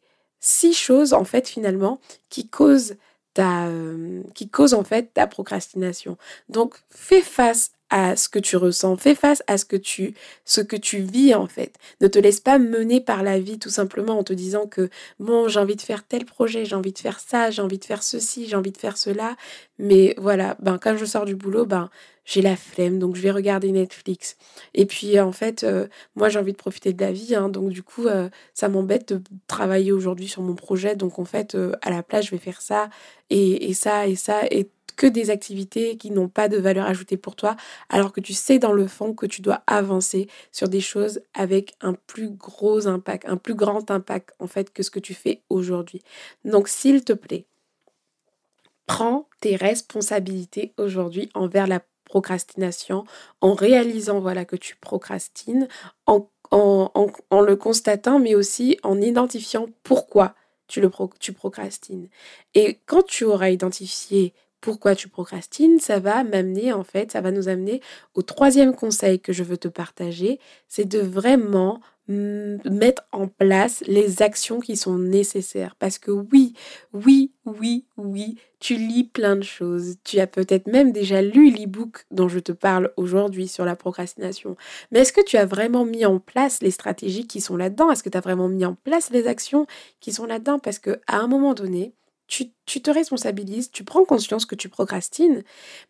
six 0.46 0.74
choses 0.74 1.12
en 1.12 1.24
fait 1.24 1.48
finalement 1.48 2.00
qui 2.30 2.48
causent 2.48 2.94
ta, 3.34 3.66
euh, 3.66 4.22
qui 4.32 4.48
causent 4.48 4.74
en 4.74 4.84
fait 4.84 5.12
ta 5.12 5.26
procrastination. 5.26 6.16
Donc 6.48 6.76
fais 6.88 7.20
face 7.20 7.72
à 7.90 8.14
ce 8.14 8.28
que 8.28 8.38
tu 8.38 8.56
ressens, 8.56 8.96
fais 8.96 9.16
face 9.16 9.42
à 9.48 9.58
ce 9.58 9.64
que 9.64 9.76
tu 9.76 10.14
ce 10.44 10.60
que 10.60 10.76
tu 10.76 10.98
vis 10.98 11.34
en 11.34 11.48
fait. 11.48 11.74
Ne 12.00 12.06
te 12.06 12.18
laisse 12.20 12.38
pas 12.38 12.58
mener 12.58 13.00
par 13.00 13.24
la 13.24 13.40
vie 13.40 13.58
tout 13.58 13.70
simplement 13.70 14.18
en 14.18 14.22
te 14.24 14.32
disant 14.32 14.66
que 14.68 14.88
bon, 15.18 15.48
j'ai 15.48 15.58
envie 15.58 15.76
de 15.76 15.82
faire 15.82 16.04
tel 16.04 16.24
projet, 16.24 16.64
j'ai 16.64 16.76
envie 16.76 16.92
de 16.92 16.98
faire 16.98 17.18
ça, 17.18 17.50
j'ai 17.50 17.62
envie 17.62 17.78
de 17.78 17.84
faire 17.84 18.04
ceci, 18.04 18.46
j'ai 18.46 18.56
envie 18.56 18.72
de 18.72 18.78
faire 18.78 18.96
cela, 18.96 19.36
mais 19.80 20.14
voilà, 20.16 20.56
ben 20.60 20.78
quand 20.78 20.96
je 20.96 21.04
sors 21.04 21.24
du 21.24 21.34
boulot, 21.34 21.66
ben 21.66 21.90
j'ai 22.26 22.42
la 22.42 22.56
flemme, 22.56 22.98
donc 22.98 23.16
je 23.16 23.22
vais 23.22 23.30
regarder 23.30 23.72
Netflix. 23.72 24.36
Et 24.74 24.84
puis 24.84 25.18
en 25.18 25.32
fait, 25.32 25.64
euh, 25.64 25.86
moi 26.16 26.28
j'ai 26.28 26.38
envie 26.38 26.52
de 26.52 26.58
profiter 26.58 26.92
de 26.92 27.02
la 27.02 27.12
vie, 27.12 27.34
hein, 27.34 27.48
donc 27.48 27.70
du 27.70 27.82
coup 27.82 28.08
euh, 28.08 28.28
ça 28.52 28.68
m'embête 28.68 29.12
de 29.12 29.22
travailler 29.46 29.92
aujourd'hui 29.92 30.28
sur 30.28 30.42
mon 30.42 30.54
projet, 30.54 30.96
donc 30.96 31.18
en 31.18 31.24
fait 31.24 31.54
euh, 31.54 31.72
à 31.80 31.90
la 31.90 32.02
place 32.02 32.26
je 32.26 32.32
vais 32.32 32.38
faire 32.38 32.60
ça 32.60 32.90
et, 33.30 33.70
et 33.70 33.74
ça 33.74 34.06
et 34.06 34.16
ça 34.16 34.42
et 34.50 34.68
que 34.96 35.06
des 35.06 35.30
activités 35.30 35.96
qui 35.98 36.10
n'ont 36.10 36.28
pas 36.28 36.48
de 36.48 36.56
valeur 36.56 36.86
ajoutée 36.86 37.18
pour 37.18 37.36
toi, 37.36 37.54
alors 37.90 38.12
que 38.12 38.20
tu 38.20 38.32
sais 38.32 38.58
dans 38.58 38.72
le 38.72 38.86
fond 38.86 39.14
que 39.14 39.26
tu 39.26 39.42
dois 39.42 39.62
avancer 39.66 40.26
sur 40.52 40.68
des 40.68 40.80
choses 40.80 41.20
avec 41.34 41.74
un 41.82 41.92
plus 41.92 42.30
gros 42.30 42.88
impact, 42.88 43.28
un 43.28 43.36
plus 43.36 43.54
grand 43.54 43.90
impact 43.90 44.34
en 44.40 44.46
fait 44.46 44.72
que 44.72 44.82
ce 44.82 44.90
que 44.90 44.98
tu 44.98 45.14
fais 45.14 45.42
aujourd'hui. 45.50 46.02
Donc 46.44 46.68
s'il 46.68 47.04
te 47.04 47.12
plaît, 47.12 47.46
prends 48.86 49.28
tes 49.40 49.54
responsabilités 49.56 50.72
aujourd'hui 50.78 51.28
envers 51.34 51.66
la 51.66 51.80
procrastination 52.06 53.04
en 53.42 53.52
réalisant 53.52 54.20
voilà 54.20 54.44
que 54.46 54.56
tu 54.56 54.76
procrastines, 54.76 55.68
en, 56.06 56.28
en, 56.50 57.40
le 57.40 57.56
constatant, 57.56 58.18
mais 58.18 58.34
aussi 58.34 58.78
en 58.82 59.00
identifiant 59.00 59.66
pourquoi 59.82 60.34
tu, 60.68 60.80
le 60.80 60.90
tu 61.20 61.32
procrastines. 61.32 62.08
Et 62.54 62.80
quand 62.86 63.04
tu 63.04 63.24
auras 63.24 63.50
identifié 63.50 64.32
pourquoi 64.60 64.94
tu 64.96 65.08
procrastines, 65.08 65.78
ça 65.78 66.00
va 66.00 66.24
m'amener 66.24 66.72
en 66.72 66.82
fait, 66.82 67.12
ça 67.12 67.20
va 67.20 67.30
nous 67.30 67.48
amener 67.48 67.80
au 68.14 68.22
troisième 68.22 68.74
conseil 68.74 69.20
que 69.20 69.32
je 69.32 69.44
veux 69.44 69.58
te 69.58 69.68
partager, 69.68 70.40
c'est 70.66 70.86
de 70.86 70.98
vraiment 70.98 71.80
mettre 72.08 73.02
en 73.12 73.26
place 73.26 73.82
les 73.86 74.22
actions 74.22 74.60
qui 74.60 74.76
sont 74.76 74.98
nécessaires. 74.98 75.74
Parce 75.76 75.98
que 75.98 76.10
oui, 76.10 76.54
oui, 76.92 77.32
oui, 77.44 77.86
oui, 77.96 78.36
tu 78.60 78.76
lis 78.76 79.04
plein 79.04 79.36
de 79.36 79.42
choses. 79.42 79.96
Tu 80.04 80.20
as 80.20 80.26
peut-être 80.26 80.66
même 80.66 80.92
déjà 80.92 81.22
lu 81.22 81.50
l'e-book 81.50 82.04
dont 82.10 82.28
je 82.28 82.38
te 82.38 82.52
parle 82.52 82.92
aujourd'hui 82.96 83.48
sur 83.48 83.64
la 83.64 83.76
procrastination. 83.76 84.56
Mais 84.90 85.00
est-ce 85.00 85.12
que 85.12 85.24
tu 85.24 85.36
as 85.36 85.46
vraiment 85.46 85.84
mis 85.84 86.06
en 86.06 86.18
place 86.18 86.62
les 86.62 86.70
stratégies 86.70 87.26
qui 87.26 87.40
sont 87.40 87.56
là-dedans? 87.56 87.90
Est-ce 87.90 88.02
que 88.02 88.08
tu 88.08 88.18
as 88.18 88.22
vraiment 88.22 88.48
mis 88.48 88.64
en 88.64 88.74
place 88.74 89.10
les 89.10 89.26
actions 89.26 89.66
qui 90.00 90.12
sont 90.12 90.26
là-dedans? 90.26 90.58
Parce 90.58 90.78
que 90.78 91.00
à 91.06 91.18
un 91.18 91.26
moment 91.26 91.54
donné, 91.54 91.92
tu, 92.26 92.50
te 92.82 92.90
responsabilises, 92.90 93.70
tu 93.70 93.84
prends 93.84 94.04
conscience 94.04 94.46
que 94.46 94.54
tu 94.54 94.68
procrastines, 94.68 95.42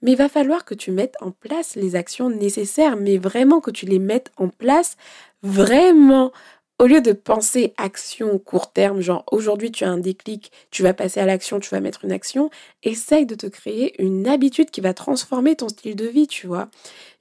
mais 0.02 0.12
il 0.12 0.16
va 0.16 0.28
falloir 0.28 0.64
que 0.64 0.75
tu 0.75 0.90
mettes 0.90 1.16
en 1.21 1.31
place 1.31 1.76
les 1.76 1.97
actions 1.97 2.31
nécessaires, 2.31 2.97
mais 2.97 3.19
vraiment 3.19 3.61
que 3.61 3.71
tu 3.71 3.87
les 3.87 3.99
mettes 3.99 4.31
en 4.37 4.49
place 4.49 4.97
vraiment, 5.43 6.33
au 6.78 6.87
lieu 6.87 7.00
de 7.00 7.12
penser 7.12 7.73
action 7.78 8.38
court 8.38 8.71
terme, 8.71 9.00
genre 9.00 9.25
aujourd'hui 9.33 9.73
tu 9.73 9.85
as 9.85 9.90
un 9.90 9.97
déclic, 9.97 10.52
tu 10.71 10.83
vas 10.83 10.93
passer 10.93 11.21
à 11.21 11.26
l'action, 11.26 11.59
tu 11.59 11.71
vas 11.71 11.81
mettre 11.81 12.05
une 12.05 12.12
action, 12.12 12.50
essaye 12.83 13.25
de 13.25 13.35
te 13.35 13.47
créer 13.47 14.00
une 14.02 14.28
habitude 14.28 14.71
qui 14.71 14.83
va 14.83 14.93
transformer 14.93 15.57
ton 15.57 15.71
style 15.71 15.97
de 15.97 16.07
vie, 16.07 16.26
tu 16.26 16.47
vois. 16.47 16.69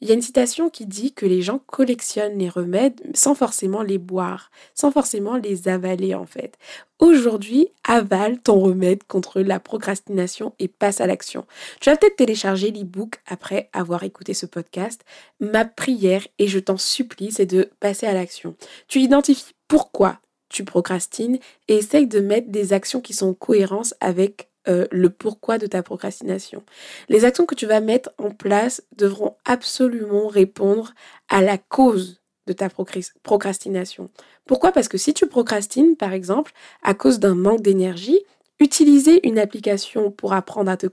Il 0.02 0.10
y 0.10 0.12
a 0.12 0.14
une 0.14 0.22
citation 0.22 0.70
qui 0.70 0.86
dit 0.86 1.14
que 1.14 1.26
les 1.26 1.42
gens 1.42 1.60
collectionnent 1.68 2.38
les 2.38 2.50
remèdes 2.50 3.02
sans 3.14 3.34
forcément 3.34 3.82
les 3.82 3.98
boire, 3.98 4.52
sans 4.74 4.92
forcément 4.92 5.38
les 5.38 5.70
avaler 5.70 6.16
en 6.16 6.26
fait. 6.26 6.58
Aujourd'hui, 7.00 7.68
avale 7.84 8.40
ton 8.40 8.60
remède 8.60 9.04
contre 9.04 9.42
la 9.42 9.60
procrastination 9.60 10.54
et 10.60 10.70
passe 10.70 11.02
à 11.02 11.08
l'action. 11.08 11.46
Tu 11.82 11.90
vas 11.90 11.98
peut-être 11.98 12.16
télécharger 12.16 12.72
l'e-book 12.72 13.16
après 13.28 13.70
avoir 13.74 14.04
écouté 14.04 14.34
ce 14.34 14.46
podcast. 14.46 15.04
Ma 15.42 15.66
prière, 15.66 16.26
et 16.40 16.48
je 16.48 16.60
t'en 16.60 16.78
supplie, 16.78 17.34
c'est 17.34 17.46
de 17.46 17.70
passer 17.82 18.06
à 18.08 18.14
l'action. 18.14 18.56
Tu 18.88 19.00
identifies 19.00 19.54
pourquoi 19.68 20.20
tu 20.48 20.64
procrastines 20.64 21.40
et 21.68 21.76
essaye 21.76 22.08
de 22.08 22.22
mettre 22.22 22.50
des 22.50 22.72
actions 22.72 23.02
qui 23.02 23.14
sont 23.14 23.30
en 23.30 23.34
cohérence 23.34 23.94
avec 24.00 24.50
euh, 24.68 24.88
le 24.90 25.10
pourquoi 25.10 25.58
de 25.58 25.68
ta 25.68 25.84
procrastination. 25.84 26.64
Les 27.10 27.26
actions 27.26 27.46
que 27.46 27.56
tu 27.56 27.66
vas 27.66 27.82
mettre 27.82 28.12
en 28.18 28.32
place 28.32 28.82
devront 28.96 29.36
absolument 29.44 30.28
répondre 30.28 30.94
à 31.30 31.42
la 31.42 31.58
cause 31.58 32.22
de 32.48 32.54
ta 32.54 32.70
procrastination. 32.70 34.10
Pourquoi? 34.46 34.72
Parce 34.72 34.88
que 34.88 34.98
si 34.98 35.14
tu 35.14 35.28
procrastines, 35.28 35.96
par 35.96 36.14
exemple, 36.14 36.52
à 36.84 36.94
cause 36.94 37.20
d'un 37.20 37.36
manque 37.36 37.62
d'énergie, 37.62 38.20
utiliser 38.60 39.28
une 39.28 39.40
application 39.40 40.12
pour 40.12 40.34
apprendre 40.34 40.72
à 40.72 40.78
te, 40.78 40.88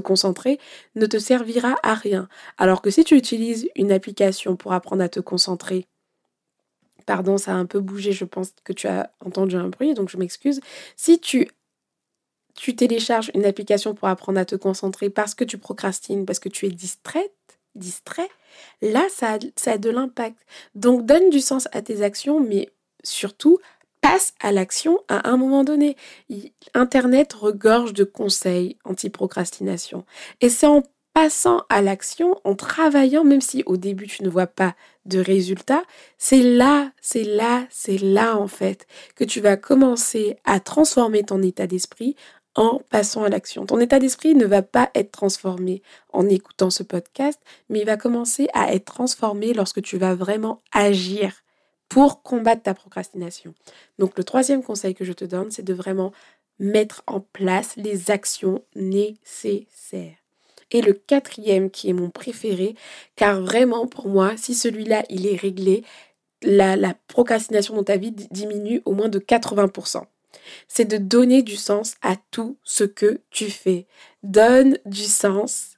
concentrer 0.00 0.58
ne 0.94 1.06
te 1.06 1.18
servira 1.18 1.76
à 1.82 1.94
rien. 1.94 2.28
Alors 2.58 2.80
que 2.80 2.90
si 2.90 3.04
tu 3.04 3.16
utilises 3.16 3.68
une 3.76 3.92
application 3.92 4.56
pour 4.56 4.72
apprendre 4.72 5.02
à 5.02 5.08
te 5.08 5.20
concentrer, 5.20 5.86
pardon, 7.04 7.36
ça 7.36 7.52
a 7.52 7.56
un 7.56 7.66
peu 7.66 7.80
bougé, 7.80 8.12
je 8.12 8.24
pense 8.24 8.52
que 8.64 8.72
tu 8.72 8.86
as 8.86 9.10
entendu 9.24 9.56
un 9.56 9.68
bruit, 9.68 9.94
donc 9.94 10.08
je 10.08 10.16
m'excuse. 10.16 10.60
Si 10.96 11.18
tu 11.18 11.50
télécharges 12.76 13.30
une 13.34 13.44
application 13.44 13.94
pour 13.94 14.08
apprendre 14.08 14.38
à 14.38 14.44
te 14.44 14.54
concentrer 14.54 15.10
parce 15.10 15.34
que 15.34 15.44
tu 15.44 15.58
procrastines, 15.58 16.24
parce 16.24 16.38
que 16.38 16.48
tu 16.48 16.66
es 16.66 16.70
distraite, 16.70 17.32
distrait, 17.74 18.28
là, 18.80 19.06
ça 19.08 19.38
a, 19.66 19.78
de 19.78 19.90
l'impact. 19.90 20.38
Donc, 20.74 21.06
donne 21.06 21.30
du 21.30 21.40
sens 21.40 21.68
à 21.72 21.82
tes 21.82 22.02
actions, 22.02 22.40
mais 22.40 22.68
surtout, 23.02 23.58
passe 24.00 24.34
à 24.40 24.52
l'action 24.52 25.00
à 25.08 25.30
un 25.30 25.36
moment 25.36 25.64
donné. 25.64 25.96
Internet 26.74 27.32
regorge 27.32 27.94
de 27.94 28.04
conseils 28.04 28.76
anti-procrastination. 28.84 30.04
Et 30.40 30.48
c'est 30.48 30.66
en 30.66 30.82
passant 31.14 31.62
à 31.68 31.82
l'action, 31.82 32.40
en 32.44 32.54
travaillant, 32.54 33.24
même 33.24 33.40
si 33.40 33.62
au 33.66 33.76
début 33.76 34.06
tu 34.06 34.22
ne 34.22 34.30
vois 34.30 34.46
pas 34.46 34.74
de 35.04 35.18
résultats, 35.18 35.82
c'est 36.16 36.42
là, 36.42 36.90
c'est 37.00 37.24
là, 37.24 37.66
c'est 37.70 37.98
là 37.98 38.36
en 38.36 38.48
fait 38.48 38.86
que 39.14 39.24
tu 39.24 39.40
vas 39.40 39.56
commencer 39.56 40.36
à 40.44 40.60
transformer 40.60 41.22
ton 41.22 41.42
état 41.42 41.66
d'esprit 41.66 42.16
en 42.54 42.80
passant 42.90 43.24
à 43.24 43.28
l'action. 43.28 43.66
Ton 43.66 43.80
état 43.80 43.98
d'esprit 43.98 44.34
ne 44.34 44.44
va 44.44 44.62
pas 44.62 44.90
être 44.94 45.10
transformé 45.10 45.82
en 46.12 46.28
écoutant 46.28 46.70
ce 46.70 46.82
podcast, 46.82 47.40
mais 47.68 47.80
il 47.80 47.86
va 47.86 47.96
commencer 47.96 48.48
à 48.52 48.74
être 48.74 48.84
transformé 48.84 49.54
lorsque 49.54 49.82
tu 49.82 49.96
vas 49.96 50.14
vraiment 50.14 50.60
agir 50.72 51.42
pour 51.88 52.22
combattre 52.22 52.62
ta 52.62 52.74
procrastination. 52.74 53.54
Donc 53.98 54.16
le 54.16 54.24
troisième 54.24 54.62
conseil 54.62 54.94
que 54.94 55.04
je 55.04 55.12
te 55.12 55.24
donne, 55.24 55.50
c'est 55.50 55.62
de 55.64 55.74
vraiment 55.74 56.12
mettre 56.58 57.02
en 57.06 57.20
place 57.20 57.74
les 57.76 58.10
actions 58.10 58.62
nécessaires. 58.74 60.16
Et 60.70 60.80
le 60.80 60.94
quatrième, 60.94 61.70
qui 61.70 61.90
est 61.90 61.94
mon 61.94 62.08
préféré, 62.08 62.76
car 63.14 63.42
vraiment 63.42 63.86
pour 63.86 64.08
moi, 64.08 64.36
si 64.38 64.54
celui-là, 64.54 65.04
il 65.10 65.26
est 65.26 65.36
réglé, 65.36 65.84
la, 66.42 66.76
la 66.76 66.94
procrastination 67.08 67.76
dans 67.76 67.84
ta 67.84 67.96
vie 67.96 68.10
diminue 68.10 68.82
au 68.84 68.92
moins 68.92 69.08
de 69.08 69.18
80% 69.18 70.04
c'est 70.68 70.84
de 70.84 70.98
donner 70.98 71.42
du 71.42 71.56
sens 71.56 71.94
à 72.02 72.16
tout 72.30 72.56
ce 72.64 72.84
que 72.84 73.20
tu 73.30 73.50
fais. 73.50 73.86
Donne 74.22 74.78
du 74.86 75.04
sens 75.04 75.71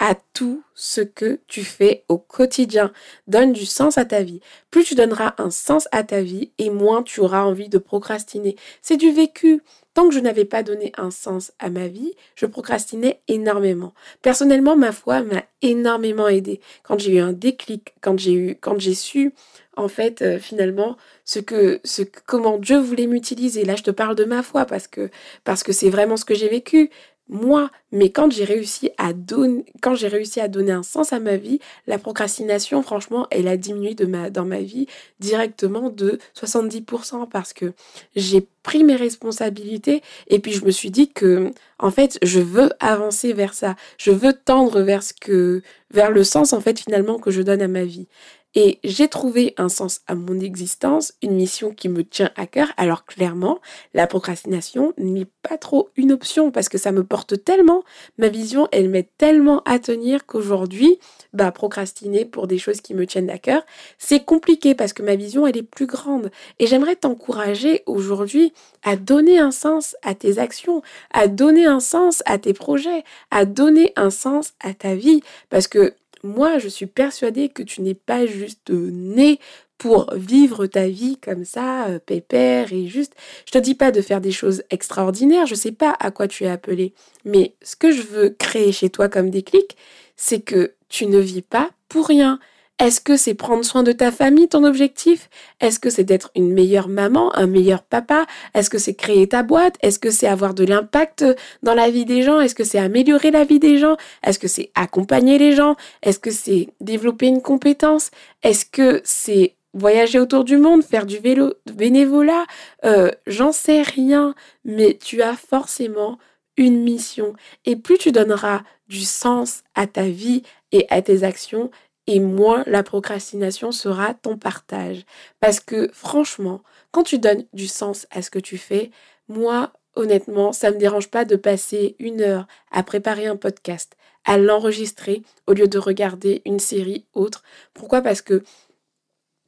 à 0.00 0.14
tout 0.32 0.64
ce 0.74 1.02
que 1.02 1.40
tu 1.46 1.62
fais 1.62 2.04
au 2.08 2.16
quotidien. 2.16 2.90
Donne 3.28 3.52
du 3.52 3.66
sens 3.66 3.98
à 3.98 4.06
ta 4.06 4.22
vie. 4.22 4.40
Plus 4.70 4.82
tu 4.82 4.94
donneras 4.94 5.34
un 5.36 5.50
sens 5.50 5.86
à 5.92 6.02
ta 6.02 6.22
vie 6.22 6.52
et 6.58 6.70
moins 6.70 7.02
tu 7.02 7.20
auras 7.20 7.42
envie 7.42 7.68
de 7.68 7.78
procrastiner. 7.78 8.56
C'est 8.80 8.96
du 8.96 9.12
vécu. 9.12 9.62
Tant 9.92 10.08
que 10.08 10.14
je 10.14 10.20
n'avais 10.20 10.44
pas 10.44 10.62
donné 10.62 10.92
un 10.96 11.10
sens 11.10 11.52
à 11.58 11.68
ma 11.68 11.88
vie, 11.88 12.14
je 12.34 12.46
procrastinais 12.46 13.20
énormément. 13.28 13.92
Personnellement, 14.22 14.76
ma 14.76 14.92
foi 14.92 15.22
m'a 15.22 15.42
énormément 15.62 16.28
aidé. 16.28 16.60
Quand 16.84 16.98
j'ai 16.98 17.16
eu 17.16 17.18
un 17.18 17.32
déclic, 17.32 17.92
quand 18.00 18.18
j'ai 18.18 18.32
eu, 18.32 18.56
quand 18.58 18.78
j'ai 18.78 18.94
su 18.94 19.34
en 19.76 19.88
fait, 19.88 20.22
euh, 20.22 20.38
finalement, 20.38 20.96
ce 21.24 21.38
que, 21.38 21.80
ce 21.84 22.02
comment 22.02 22.58
Dieu 22.58 22.78
voulait 22.78 23.06
m'utiliser. 23.06 23.64
Là, 23.64 23.76
je 23.76 23.82
te 23.82 23.90
parle 23.90 24.14
de 24.14 24.24
ma 24.24 24.42
foi 24.42 24.64
parce 24.64 24.86
que 24.86 25.10
parce 25.44 25.62
que 25.62 25.72
c'est 25.72 25.90
vraiment 25.90 26.16
ce 26.16 26.24
que 26.24 26.34
j'ai 26.34 26.48
vécu 26.48 26.90
moi, 27.30 27.70
mais 27.92 28.10
quand 28.10 28.30
j'ai 28.30 28.44
réussi 28.44 28.90
à 28.98 29.12
donner, 29.12 29.64
réussi 29.84 30.40
à 30.40 30.48
donner 30.48 30.72
un 30.72 30.82
sens 30.82 31.12
à 31.12 31.20
ma 31.20 31.36
vie, 31.36 31.60
la 31.86 31.96
procrastination, 31.96 32.82
franchement, 32.82 33.28
elle 33.30 33.46
a 33.46 33.56
diminué 33.56 33.94
dans 33.94 34.44
ma 34.44 34.60
vie 34.60 34.86
directement 35.20 35.90
de 35.90 36.18
70% 36.36 37.28
parce 37.28 37.52
que 37.52 37.72
j'ai 38.16 38.46
pris 38.64 38.82
mes 38.82 38.96
responsabilités 38.96 40.02
et 40.26 40.40
puis 40.40 40.52
je 40.52 40.64
me 40.64 40.72
suis 40.72 40.90
dit 40.90 41.08
que, 41.08 41.52
en 41.78 41.92
fait, 41.92 42.18
je 42.22 42.40
veux 42.40 42.70
avancer 42.80 43.32
vers 43.32 43.54
ça. 43.54 43.76
Je 43.96 44.10
veux 44.10 44.32
tendre 44.32 44.80
vers 44.82 45.02
ce 45.04 45.12
que, 45.14 45.62
vers 45.92 46.10
le 46.10 46.24
sens, 46.24 46.52
en 46.52 46.60
fait, 46.60 46.80
finalement, 46.80 47.18
que 47.18 47.30
je 47.30 47.42
donne 47.42 47.62
à 47.62 47.68
ma 47.68 47.84
vie. 47.84 48.08
Et 48.54 48.80
j'ai 48.82 49.06
trouvé 49.06 49.54
un 49.58 49.68
sens 49.68 50.00
à 50.08 50.14
mon 50.16 50.40
existence, 50.40 51.12
une 51.22 51.34
mission 51.34 51.72
qui 51.72 51.88
me 51.88 52.02
tient 52.02 52.30
à 52.36 52.46
cœur. 52.46 52.68
Alors 52.76 53.04
clairement, 53.04 53.60
la 53.94 54.08
procrastination 54.08 54.92
n'est 54.98 55.28
pas 55.42 55.56
trop 55.56 55.90
une 55.96 56.10
option 56.10 56.50
parce 56.50 56.68
que 56.68 56.78
ça 56.78 56.90
me 56.90 57.04
porte 57.04 57.44
tellement, 57.44 57.84
ma 58.18 58.28
vision, 58.28 58.66
elle 58.72 58.88
m'aide 58.88 59.06
tellement 59.18 59.62
à 59.66 59.78
tenir 59.78 60.26
qu'aujourd'hui, 60.26 60.98
bah, 61.32 61.52
procrastiner 61.52 62.24
pour 62.24 62.48
des 62.48 62.58
choses 62.58 62.80
qui 62.80 62.94
me 62.94 63.06
tiennent 63.06 63.30
à 63.30 63.38
cœur, 63.38 63.62
c'est 63.98 64.24
compliqué 64.24 64.74
parce 64.74 64.92
que 64.92 65.02
ma 65.02 65.14
vision, 65.14 65.46
elle 65.46 65.56
est 65.56 65.62
plus 65.62 65.86
grande. 65.86 66.30
Et 66.58 66.66
j'aimerais 66.66 66.96
t'encourager 66.96 67.84
aujourd'hui 67.86 68.52
à 68.82 68.96
donner 68.96 69.38
un 69.38 69.52
sens 69.52 69.96
à 70.02 70.14
tes 70.14 70.38
actions, 70.38 70.82
à 71.12 71.28
donner 71.28 71.66
un 71.66 71.80
sens 71.80 72.22
à 72.26 72.38
tes 72.38 72.52
projets, 72.52 73.04
à 73.30 73.44
donner 73.44 73.92
un 73.94 74.10
sens 74.10 74.54
à 74.60 74.74
ta 74.74 74.94
vie 74.94 75.22
parce 75.50 75.68
que 75.68 75.94
moi, 76.22 76.58
je 76.58 76.68
suis 76.68 76.86
persuadée 76.86 77.48
que 77.48 77.62
tu 77.62 77.82
n'es 77.82 77.94
pas 77.94 78.26
juste 78.26 78.70
né 78.70 79.38
pour 79.78 80.12
vivre 80.14 80.66
ta 80.66 80.88
vie 80.88 81.16
comme 81.16 81.44
ça, 81.46 81.86
euh, 81.86 81.98
pépère 81.98 82.70
et 82.72 82.86
juste. 82.86 83.14
Je 83.46 83.52
te 83.52 83.58
dis 83.58 83.74
pas 83.74 83.90
de 83.90 84.02
faire 84.02 84.20
des 84.20 84.30
choses 84.30 84.62
extraordinaires, 84.68 85.46
je 85.46 85.54
sais 85.54 85.72
pas 85.72 85.96
à 86.00 86.10
quoi 86.10 86.28
tu 86.28 86.44
es 86.44 86.48
appelé, 86.48 86.92
mais 87.24 87.54
ce 87.62 87.76
que 87.76 87.90
je 87.90 88.02
veux 88.02 88.28
créer 88.28 88.72
chez 88.72 88.90
toi 88.90 89.08
comme 89.08 89.30
déclic, 89.30 89.78
c'est 90.16 90.40
que 90.40 90.74
tu 90.90 91.06
ne 91.06 91.18
vis 91.18 91.40
pas 91.40 91.70
pour 91.88 92.06
rien. 92.06 92.38
Est-ce 92.80 93.02
que 93.02 93.18
c'est 93.18 93.34
prendre 93.34 93.62
soin 93.62 93.82
de 93.82 93.92
ta 93.92 94.10
famille 94.10 94.48
ton 94.48 94.64
objectif? 94.64 95.28
Est-ce 95.60 95.78
que 95.78 95.90
c'est 95.90 96.02
d'être 96.02 96.30
une 96.34 96.50
meilleure 96.50 96.88
maman, 96.88 97.30
un 97.36 97.46
meilleur 97.46 97.82
papa? 97.82 98.24
Est-ce 98.54 98.70
que 98.70 98.78
c'est 98.78 98.94
créer 98.94 99.28
ta 99.28 99.42
boîte? 99.42 99.76
Est-ce 99.82 99.98
que 99.98 100.10
c'est 100.10 100.26
avoir 100.26 100.54
de 100.54 100.64
l'impact 100.64 101.26
dans 101.62 101.74
la 101.74 101.90
vie 101.90 102.06
des 102.06 102.22
gens? 102.22 102.40
Est-ce 102.40 102.54
que 102.54 102.64
c'est 102.64 102.78
améliorer 102.78 103.30
la 103.30 103.44
vie 103.44 103.58
des 103.58 103.76
gens? 103.76 103.98
Est-ce 104.24 104.38
que 104.38 104.48
c'est 104.48 104.70
accompagner 104.74 105.36
les 105.36 105.52
gens? 105.54 105.76
Est-ce 106.02 106.18
que 106.18 106.30
c'est 106.30 106.68
développer 106.80 107.26
une 107.26 107.42
compétence? 107.42 108.10
Est-ce 108.42 108.64
que 108.64 109.02
c'est 109.04 109.56
voyager 109.74 110.18
autour 110.18 110.44
du 110.44 110.56
monde, 110.56 110.82
faire 110.82 111.04
du 111.04 111.18
vélo, 111.18 111.52
bénévolat? 111.70 112.46
Euh, 112.86 113.10
J'en 113.26 113.52
sais 113.52 113.82
rien, 113.82 114.34
mais 114.64 114.96
tu 114.96 115.20
as 115.20 115.34
forcément 115.34 116.18
une 116.56 116.82
mission. 116.82 117.34
Et 117.66 117.76
plus 117.76 117.98
tu 117.98 118.10
donneras 118.10 118.62
du 118.88 119.02
sens 119.02 119.64
à 119.74 119.86
ta 119.86 120.04
vie 120.04 120.44
et 120.72 120.86
à 120.88 121.02
tes 121.02 121.24
actions, 121.24 121.70
et 122.10 122.18
moins 122.18 122.64
la 122.66 122.82
procrastination 122.82 123.70
sera 123.70 124.14
ton 124.14 124.36
partage. 124.36 125.06
Parce 125.38 125.60
que 125.60 125.88
franchement, 125.92 126.60
quand 126.90 127.04
tu 127.04 127.20
donnes 127.20 127.44
du 127.52 127.68
sens 127.68 128.08
à 128.10 128.20
ce 128.20 128.30
que 128.30 128.40
tu 128.40 128.58
fais, 128.58 128.90
moi, 129.28 129.72
honnêtement, 129.94 130.52
ça 130.52 130.70
ne 130.70 130.74
me 130.74 130.80
dérange 130.80 131.08
pas 131.08 131.24
de 131.24 131.36
passer 131.36 131.94
une 132.00 132.20
heure 132.20 132.48
à 132.72 132.82
préparer 132.82 133.26
un 133.26 133.36
podcast, 133.36 133.96
à 134.24 134.38
l'enregistrer 134.38 135.22
au 135.46 135.52
lieu 135.52 135.68
de 135.68 135.78
regarder 135.78 136.42
une 136.44 136.58
série 136.58 137.06
autre. 137.14 137.44
Pourquoi? 137.74 138.02
Parce 138.02 138.22
que 138.22 138.42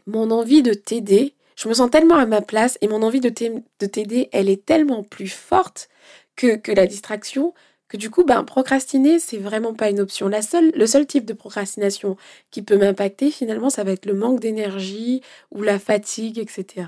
mon 0.07 0.31
envie 0.31 0.63
de 0.63 0.73
t'aider, 0.73 1.35
je 1.57 1.69
me 1.69 1.75
sens 1.75 1.91
tellement 1.91 2.17
à 2.17 2.27
ma 2.27 2.43
place 2.43 2.79
et 2.81 2.87
mon 2.87 3.03
envie 3.03 3.21
de 3.21 3.29
t'aider, 3.29 4.29
elle 4.31 4.49
est 4.49 4.65
tellement 4.65 5.03
plus 5.03 5.29
forte 5.29 5.89
que, 6.37 6.55
que 6.55 6.71
la 6.71 6.87
distraction 6.87 7.55
que 7.93 7.99
du 7.99 8.09
coup, 8.09 8.25
ben, 8.25 8.43
procrastiner, 8.43 9.19
c'est 9.19 9.37
vraiment 9.37 9.75
pas 9.75 9.91
une 9.91 10.01
option. 10.01 10.27
La 10.27 10.41
seule, 10.41 10.73
le 10.75 10.87
seul 10.87 11.07
type 11.07 11.27
de 11.27 11.35
procrastination 11.35 12.17
qui 12.51 12.63
peut 12.63 12.79
m'impacter, 12.79 13.31
finalement, 13.31 13.69
ça 13.69 13.85
va 13.85 13.93
être 13.93 14.07
le 14.07 14.15
manque 14.15 14.41
d'énergie 14.41 15.21
ou 15.51 15.61
la 15.63 15.79
fatigue, 15.79 16.39
etc. 16.39 16.87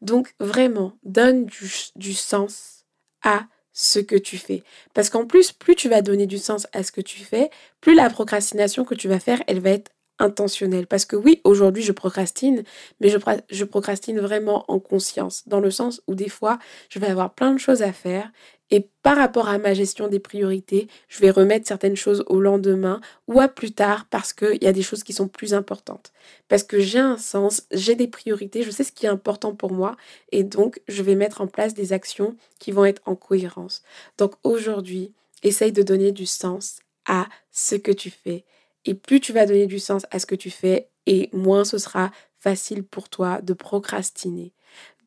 Donc, 0.00 0.34
vraiment, 0.40 0.94
donne 1.04 1.44
du, 1.44 2.14
sens 2.14 2.86
à 3.22 3.44
ce 3.74 3.98
que 3.98 4.16
tu 4.16 4.38
fais. 4.38 4.62
Parce 4.94 5.10
qu'en 5.10 5.26
plus, 5.26 5.52
plus 5.52 5.74
tu 5.74 5.90
vas 5.90 6.00
donner 6.00 6.26
du 6.26 6.38
sens 6.38 6.66
à 6.72 6.82
ce 6.82 6.92
que 6.92 7.02
tu 7.02 7.20
fais, 7.20 7.50
plus 7.82 7.94
la 7.94 8.08
procrastination 8.08 8.86
que 8.86 8.94
tu 8.94 9.06
vas 9.06 9.20
faire, 9.20 9.42
elle 9.48 9.60
va 9.60 9.68
être 9.68 9.90
intentionnelle. 10.18 10.86
Parce 10.86 11.04
que 11.04 11.14
oui, 11.14 11.42
aujourd'hui, 11.44 11.82
je 11.82 11.92
procrastine, 11.92 12.64
mais 13.00 13.10
je, 13.10 13.64
procrastine 13.64 14.18
vraiment 14.18 14.64
en 14.68 14.78
conscience, 14.78 15.46
dans 15.46 15.60
le 15.60 15.70
sens 15.70 16.00
où 16.06 16.14
des 16.14 16.30
fois, 16.30 16.58
je 16.88 16.98
vais 16.98 17.08
avoir 17.08 17.34
plein 17.34 17.52
de 17.52 17.58
choses 17.58 17.82
à 17.82 17.92
faire 17.92 18.32
et 18.70 18.88
par 19.02 19.16
rapport 19.16 19.48
à 19.48 19.58
ma 19.58 19.72
gestion 19.72 20.08
des 20.08 20.18
priorités, 20.18 20.88
je 21.08 21.20
vais 21.20 21.30
remettre 21.30 21.66
certaines 21.66 21.96
choses 21.96 22.22
au 22.26 22.40
lendemain 22.40 23.00
ou 23.26 23.40
à 23.40 23.48
plus 23.48 23.72
tard 23.72 24.06
parce 24.10 24.32
qu'il 24.32 24.62
y 24.62 24.66
a 24.66 24.72
des 24.72 24.82
choses 24.82 25.04
qui 25.04 25.12
sont 25.14 25.28
plus 25.28 25.54
importantes. 25.54 26.12
Parce 26.48 26.62
que 26.62 26.78
j'ai 26.78 26.98
un 26.98 27.16
sens, 27.16 27.62
j'ai 27.72 27.94
des 27.94 28.08
priorités, 28.08 28.62
je 28.62 28.70
sais 28.70 28.84
ce 28.84 28.92
qui 28.92 29.06
est 29.06 29.10
important 29.10 29.54
pour 29.54 29.72
moi 29.72 29.96
et 30.32 30.44
donc 30.44 30.80
je 30.86 31.02
vais 31.02 31.14
mettre 31.14 31.40
en 31.40 31.46
place 31.46 31.72
des 31.72 31.92
actions 31.92 32.36
qui 32.58 32.72
vont 32.72 32.84
être 32.84 33.02
en 33.06 33.14
cohérence. 33.14 33.82
Donc 34.18 34.34
aujourd'hui, 34.44 35.12
essaye 35.42 35.72
de 35.72 35.82
donner 35.82 36.12
du 36.12 36.26
sens 36.26 36.80
à 37.06 37.26
ce 37.50 37.74
que 37.74 37.92
tu 37.92 38.10
fais. 38.10 38.44
Et 38.84 38.94
plus 38.94 39.20
tu 39.20 39.32
vas 39.32 39.46
donner 39.46 39.66
du 39.66 39.78
sens 39.78 40.06
à 40.10 40.18
ce 40.18 40.26
que 40.26 40.34
tu 40.34 40.50
fais, 40.50 40.88
et 41.06 41.30
moins 41.32 41.64
ce 41.64 41.78
sera 41.78 42.10
facile 42.38 42.84
pour 42.84 43.08
toi 43.08 43.40
de 43.40 43.52
procrastiner. 43.52 44.52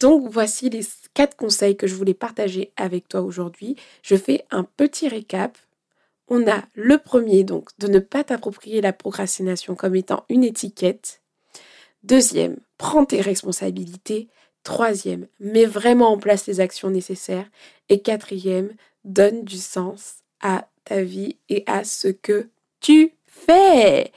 Donc 0.01 0.27
voici 0.31 0.71
les 0.71 0.81
quatre 1.13 1.37
conseils 1.37 1.77
que 1.77 1.85
je 1.85 1.93
voulais 1.93 2.15
partager 2.15 2.73
avec 2.75 3.07
toi 3.07 3.21
aujourd'hui. 3.21 3.75
Je 4.01 4.15
fais 4.15 4.45
un 4.49 4.63
petit 4.63 5.07
récap. 5.07 5.55
On 6.27 6.49
a 6.49 6.63
le 6.73 6.97
premier, 6.97 7.43
donc, 7.43 7.69
de 7.77 7.87
ne 7.87 7.99
pas 7.99 8.23
t'approprier 8.23 8.81
la 8.81 8.93
procrastination 8.93 9.75
comme 9.75 9.95
étant 9.95 10.25
une 10.27 10.43
étiquette. 10.43 11.21
Deuxième, 12.01 12.57
prends 12.79 13.05
tes 13.05 13.21
responsabilités. 13.21 14.27
Troisième, 14.63 15.27
mets 15.39 15.65
vraiment 15.65 16.11
en 16.11 16.17
place 16.17 16.47
les 16.47 16.61
actions 16.61 16.89
nécessaires. 16.89 17.49
Et 17.89 18.01
quatrième, 18.01 18.73
donne 19.03 19.43
du 19.43 19.57
sens 19.57 20.15
à 20.41 20.67
ta 20.83 21.03
vie 21.03 21.37
et 21.47 21.63
à 21.67 21.83
ce 21.83 22.07
que 22.07 22.49
tu 22.79 23.13
fais. 23.27 24.11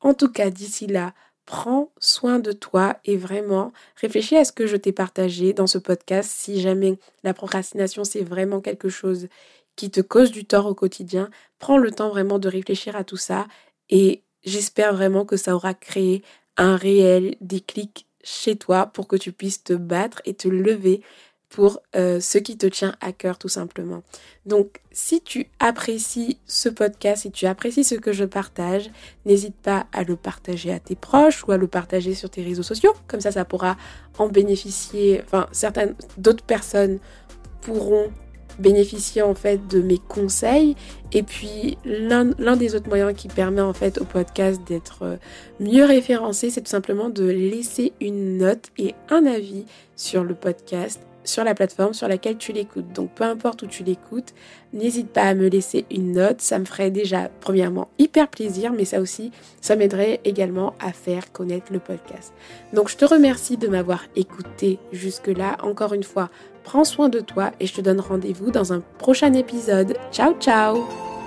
En 0.00 0.14
tout 0.14 0.30
cas, 0.30 0.48
d'ici 0.48 0.86
là, 0.86 1.12
prends 1.48 1.90
soin 1.98 2.40
de 2.40 2.52
toi 2.52 2.98
et 3.06 3.16
vraiment 3.16 3.72
réfléchis 3.96 4.36
à 4.36 4.44
ce 4.44 4.52
que 4.52 4.66
je 4.66 4.76
t'ai 4.76 4.92
partagé 4.92 5.54
dans 5.54 5.66
ce 5.66 5.78
podcast. 5.78 6.30
Si 6.30 6.60
jamais 6.60 6.98
la 7.24 7.32
procrastination, 7.32 8.04
c'est 8.04 8.22
vraiment 8.22 8.60
quelque 8.60 8.90
chose 8.90 9.28
qui 9.74 9.90
te 9.90 10.02
cause 10.02 10.30
du 10.30 10.44
tort 10.44 10.66
au 10.66 10.74
quotidien, 10.74 11.30
prends 11.58 11.78
le 11.78 11.90
temps 11.90 12.10
vraiment 12.10 12.38
de 12.38 12.50
réfléchir 12.50 12.96
à 12.96 13.02
tout 13.04 13.16
ça 13.16 13.46
et 13.88 14.24
j'espère 14.44 14.92
vraiment 14.92 15.24
que 15.24 15.38
ça 15.38 15.54
aura 15.54 15.72
créé 15.72 16.22
un 16.58 16.76
réel 16.76 17.36
déclic 17.40 18.06
chez 18.22 18.56
toi 18.56 18.84
pour 18.84 19.08
que 19.08 19.16
tu 19.16 19.32
puisses 19.32 19.64
te 19.64 19.72
battre 19.72 20.20
et 20.26 20.34
te 20.34 20.48
lever 20.48 21.00
pour 21.48 21.80
euh, 21.96 22.20
ce 22.20 22.38
qui 22.38 22.58
te 22.58 22.66
tient 22.66 22.94
à 23.00 23.12
cœur 23.12 23.38
tout 23.38 23.48
simplement. 23.48 24.02
Donc 24.46 24.80
si 24.92 25.20
tu 25.20 25.46
apprécies 25.60 26.38
ce 26.46 26.68
podcast, 26.68 27.22
si 27.22 27.30
tu 27.30 27.46
apprécies 27.46 27.84
ce 27.84 27.94
que 27.94 28.12
je 28.12 28.24
partage, 28.24 28.90
n'hésite 29.24 29.56
pas 29.56 29.86
à 29.92 30.04
le 30.04 30.16
partager 30.16 30.72
à 30.72 30.78
tes 30.78 30.94
proches 30.94 31.44
ou 31.46 31.52
à 31.52 31.56
le 31.56 31.66
partager 31.66 32.14
sur 32.14 32.30
tes 32.30 32.42
réseaux 32.42 32.62
sociaux. 32.62 32.92
Comme 33.06 33.20
ça, 33.20 33.32
ça 33.32 33.44
pourra 33.44 33.76
en 34.18 34.28
bénéficier, 34.28 35.22
enfin 35.24 35.48
certaines 35.52 35.94
d'autres 36.18 36.44
personnes 36.44 36.98
pourront 37.62 38.10
bénéficier 38.58 39.22
en 39.22 39.34
fait 39.34 39.68
de 39.68 39.80
mes 39.80 39.98
conseils 39.98 40.74
et 41.12 41.22
puis 41.22 41.78
l'un 41.84 42.24
des 42.56 42.74
autres 42.74 42.88
moyens 42.88 43.14
qui 43.16 43.28
permet 43.28 43.60
en 43.60 43.72
fait 43.72 43.98
au 43.98 44.04
podcast 44.04 44.60
d'être 44.66 45.02
euh, 45.02 45.16
mieux 45.60 45.84
référencé 45.84 46.50
c'est 46.50 46.62
tout 46.62 46.70
simplement 46.70 47.08
de 47.08 47.24
laisser 47.24 47.92
une 48.00 48.38
note 48.38 48.66
et 48.76 48.96
un 49.10 49.26
avis 49.26 49.64
sur 49.94 50.24
le 50.24 50.34
podcast 50.34 51.00
sur 51.24 51.44
la 51.44 51.54
plateforme 51.54 51.94
sur 51.94 52.08
laquelle 52.08 52.36
tu 52.36 52.52
l'écoutes. 52.52 52.92
Donc 52.92 53.10
peu 53.14 53.24
importe 53.24 53.62
où 53.62 53.66
tu 53.66 53.84
l'écoutes, 53.84 54.34
n'hésite 54.72 55.08
pas 55.08 55.22
à 55.22 55.34
me 55.34 55.48
laisser 55.48 55.86
une 55.90 56.12
note. 56.12 56.40
Ça 56.40 56.58
me 56.58 56.64
ferait 56.64 56.90
déjà 56.90 57.28
premièrement 57.40 57.88
hyper 57.98 58.28
plaisir, 58.28 58.72
mais 58.72 58.84
ça 58.84 59.00
aussi, 59.00 59.30
ça 59.60 59.76
m'aiderait 59.76 60.20
également 60.24 60.74
à 60.80 60.92
faire 60.92 61.32
connaître 61.32 61.72
le 61.72 61.78
podcast. 61.78 62.32
Donc 62.72 62.88
je 62.88 62.96
te 62.96 63.04
remercie 63.04 63.56
de 63.56 63.68
m'avoir 63.68 64.04
écouté 64.16 64.78
jusque-là. 64.92 65.56
Encore 65.62 65.92
une 65.92 66.04
fois, 66.04 66.30
prends 66.64 66.84
soin 66.84 67.08
de 67.08 67.20
toi 67.20 67.52
et 67.60 67.66
je 67.66 67.74
te 67.74 67.80
donne 67.80 68.00
rendez-vous 68.00 68.50
dans 68.50 68.72
un 68.72 68.80
prochain 68.98 69.32
épisode. 69.32 69.96
Ciao 70.12 70.34
ciao 70.40 71.17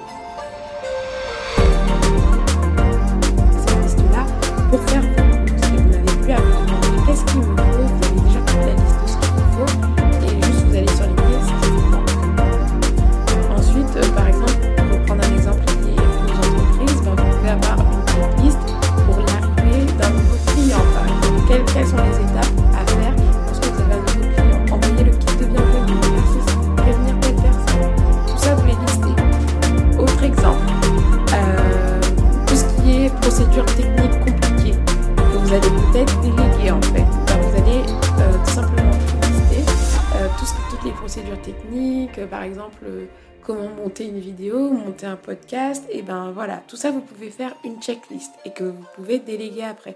et 46.01 46.03
ben 46.03 46.31
voilà, 46.31 46.63
tout 46.67 46.77
ça 46.77 46.89
vous 46.89 47.01
pouvez 47.01 47.29
faire 47.29 47.55
une 47.63 47.79
checklist 47.79 48.31
et 48.43 48.49
que 48.49 48.63
vous 48.63 48.85
pouvez 48.95 49.19
déléguer 49.19 49.61
après. 49.61 49.95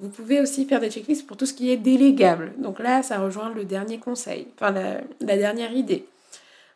Vous 0.00 0.10
pouvez 0.10 0.38
aussi 0.38 0.66
faire 0.66 0.80
des 0.80 0.90
checklists 0.90 1.26
pour 1.26 1.38
tout 1.38 1.46
ce 1.46 1.54
qui 1.54 1.70
est 1.70 1.78
délégable. 1.78 2.52
Donc 2.58 2.78
là, 2.78 3.02
ça 3.02 3.18
rejoint 3.18 3.48
le 3.54 3.64
dernier 3.64 3.96
conseil, 3.96 4.48
enfin 4.54 4.70
la, 4.70 5.36
dernière 5.38 5.72
idée. 5.72 6.04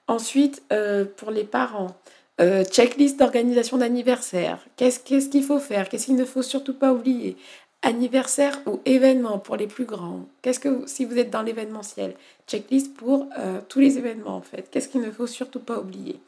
Ensuite, 0.08 0.62
euh, 0.72 1.04
pour 1.04 1.30
les 1.30 1.44
parents, 1.44 1.94
euh, 2.40 2.64
checklist 2.64 3.18
d'organisation 3.18 3.76
d'anniversaire. 3.76 4.64
Qu'est-ce 4.76 5.28
qu'il 5.28 5.44
faut 5.44 5.58
faire? 5.58 5.90
Qu'est-ce 5.90 6.06
qu'il 6.06 6.16
ne 6.16 6.24
faut 6.24 6.40
surtout 6.40 6.72
pas 6.72 6.94
oublier? 6.94 7.36
Anniversaire 7.82 8.58
ou 8.64 8.80
événement 8.86 9.38
pour 9.38 9.56
les 9.56 9.66
plus 9.66 9.84
grands. 9.84 10.24
Qu'est-ce 10.40 10.60
que 10.60 10.86
si 10.86 11.04
vous 11.04 11.18
êtes 11.18 11.28
dans 11.28 11.42
l'événementiel? 11.42 12.14
Checklist 12.46 12.94
pour 12.94 13.26
euh, 13.38 13.60
tous 13.68 13.80
les 13.80 13.98
événements 13.98 14.36
en 14.36 14.42
fait. 14.42 14.70
Qu'est-ce 14.70 14.88
qu'il 14.88 15.02
ne 15.02 15.10
faut 15.10 15.26
surtout 15.26 15.60
pas 15.60 15.78
oublier? 15.78 16.18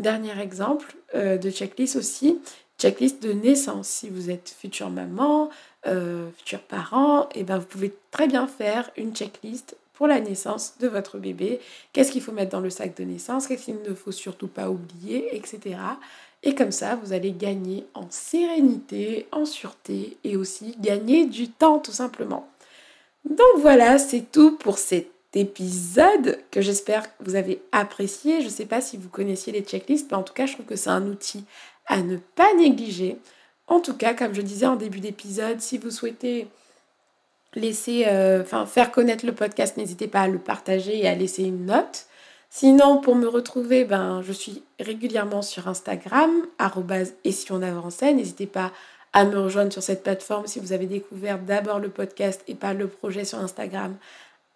Dernier 0.00 0.40
exemple 0.40 0.96
de 1.14 1.50
checklist 1.50 1.96
aussi, 1.96 2.40
checklist 2.80 3.22
de 3.22 3.32
naissance. 3.32 3.88
Si 3.88 4.08
vous 4.08 4.30
êtes 4.30 4.54
future 4.58 4.90
maman, 4.90 5.50
euh, 5.86 6.28
futurs 6.38 6.60
parents, 6.60 7.24
et 7.34 7.40
eh 7.40 7.44
ben 7.44 7.58
vous 7.58 7.66
pouvez 7.66 7.94
très 8.10 8.26
bien 8.26 8.46
faire 8.46 8.90
une 8.96 9.14
checklist 9.14 9.76
pour 9.94 10.06
la 10.06 10.20
naissance 10.20 10.74
de 10.80 10.88
votre 10.88 11.18
bébé. 11.18 11.60
Qu'est-ce 11.92 12.10
qu'il 12.10 12.22
faut 12.22 12.32
mettre 12.32 12.52
dans 12.52 12.60
le 12.60 12.70
sac 12.70 12.96
de 12.96 13.04
naissance? 13.04 13.46
Qu'est-ce 13.46 13.66
qu'il 13.66 13.82
ne 13.86 13.94
faut 13.94 14.12
surtout 14.12 14.48
pas 14.48 14.70
oublier? 14.70 15.36
Etc. 15.36 15.76
Et 16.42 16.54
comme 16.54 16.72
ça, 16.72 16.96
vous 16.96 17.12
allez 17.12 17.32
gagner 17.32 17.86
en 17.92 18.06
sérénité, 18.10 19.26
en 19.30 19.44
sûreté 19.44 20.16
et 20.24 20.36
aussi 20.36 20.74
gagner 20.80 21.26
du 21.26 21.48
temps 21.48 21.78
tout 21.78 21.92
simplement. 21.92 22.48
Donc 23.28 23.58
voilà, 23.58 23.98
c'est 23.98 24.32
tout 24.32 24.56
pour 24.56 24.78
cet 24.78 25.06
épisode 25.34 26.38
que 26.50 26.60
j'espère 26.60 27.16
que 27.16 27.24
vous 27.24 27.36
avez 27.36 27.62
apprécié. 27.72 28.40
Je 28.40 28.46
ne 28.46 28.50
sais 28.50 28.66
pas 28.66 28.80
si 28.80 28.96
vous 28.96 29.08
connaissiez 29.08 29.52
les 29.52 29.62
checklists, 29.62 30.10
mais 30.10 30.16
en 30.16 30.22
tout 30.22 30.34
cas, 30.34 30.46
je 30.46 30.54
trouve 30.54 30.66
que 30.66 30.76
c'est 30.76 30.90
un 30.90 31.06
outil 31.06 31.44
à 31.86 32.02
ne 32.02 32.16
pas 32.16 32.52
négliger 32.54 33.18
En 33.66 33.80
tout 33.80 33.96
cas, 33.96 34.14
comme 34.14 34.34
je 34.34 34.42
disais 34.42 34.66
en 34.66 34.76
début 34.76 35.00
d'épisode, 35.00 35.60
si 35.60 35.78
vous 35.78 35.90
souhaitez 35.90 36.48
laisser, 37.54 38.06
euh, 38.06 38.44
faire 38.44 38.92
connaître 38.92 39.26
le 39.26 39.32
podcast, 39.32 39.76
n'hésitez 39.76 40.08
pas 40.08 40.22
à 40.22 40.28
le 40.28 40.38
partager 40.38 40.98
et 40.98 41.08
à 41.08 41.14
laisser 41.14 41.44
une 41.44 41.66
note. 41.66 42.06
Sinon, 42.48 43.00
pour 43.00 43.14
me 43.14 43.28
retrouver, 43.28 43.84
ben, 43.84 44.22
je 44.22 44.32
suis 44.32 44.64
régulièrement 44.80 45.42
sur 45.42 45.68
Instagram, 45.68 46.30
et 47.24 47.32
si 47.32 47.52
on 47.52 47.62
avançait. 47.62 48.12
N'hésitez 48.12 48.46
pas 48.46 48.72
à 49.12 49.24
me 49.24 49.38
rejoindre 49.38 49.72
sur 49.72 49.82
cette 49.82 50.02
plateforme 50.02 50.46
si 50.46 50.58
vous 50.60 50.72
avez 50.72 50.86
découvert 50.86 51.38
d'abord 51.38 51.78
le 51.78 51.88
podcast 51.88 52.42
et 52.48 52.54
pas 52.54 52.74
le 52.74 52.88
projet 52.88 53.24
sur 53.24 53.38
Instagram 53.38 53.96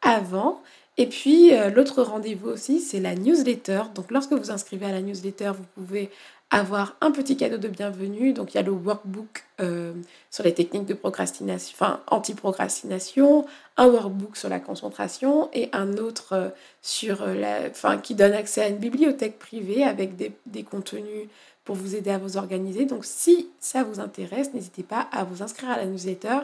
avant. 0.04 0.62
Et 0.96 1.06
puis, 1.06 1.52
euh, 1.52 1.70
l'autre 1.70 2.02
rendez-vous 2.02 2.48
aussi, 2.48 2.80
c'est 2.80 3.00
la 3.00 3.16
newsletter. 3.16 3.82
Donc, 3.94 4.12
lorsque 4.12 4.32
vous 4.32 4.52
inscrivez 4.52 4.86
à 4.86 4.92
la 4.92 5.02
newsletter, 5.02 5.52
vous 5.56 5.64
pouvez 5.74 6.10
avoir 6.54 6.96
un 7.00 7.10
petit 7.10 7.36
cadeau 7.36 7.58
de 7.58 7.66
bienvenue. 7.66 8.32
Donc 8.32 8.54
il 8.54 8.58
y 8.58 8.60
a 8.60 8.62
le 8.62 8.70
workbook 8.70 9.44
euh, 9.60 9.92
sur 10.30 10.44
les 10.44 10.54
techniques 10.54 10.86
de 10.86 10.94
procrastination, 10.94 11.74
enfin 11.74 12.00
anti-procrastination, 12.06 13.44
un 13.76 13.88
workbook 13.88 14.36
sur 14.36 14.48
la 14.48 14.60
concentration 14.60 15.48
et 15.52 15.68
un 15.72 15.96
autre 15.96 16.32
euh, 16.32 16.48
sur 16.80 17.26
la, 17.26 17.70
qui 17.96 18.14
donne 18.14 18.34
accès 18.34 18.62
à 18.62 18.68
une 18.68 18.76
bibliothèque 18.76 19.38
privée 19.38 19.82
avec 19.82 20.14
des, 20.14 20.32
des 20.46 20.62
contenus 20.62 21.28
pour 21.64 21.74
vous 21.74 21.96
aider 21.96 22.10
à 22.10 22.18
vous 22.18 22.36
organiser. 22.36 22.84
Donc 22.84 23.04
si 23.04 23.48
ça 23.58 23.82
vous 23.82 23.98
intéresse, 23.98 24.54
n'hésitez 24.54 24.84
pas 24.84 25.08
à 25.10 25.24
vous 25.24 25.42
inscrire 25.42 25.70
à 25.70 25.76
la 25.78 25.86
newsletter 25.86 26.38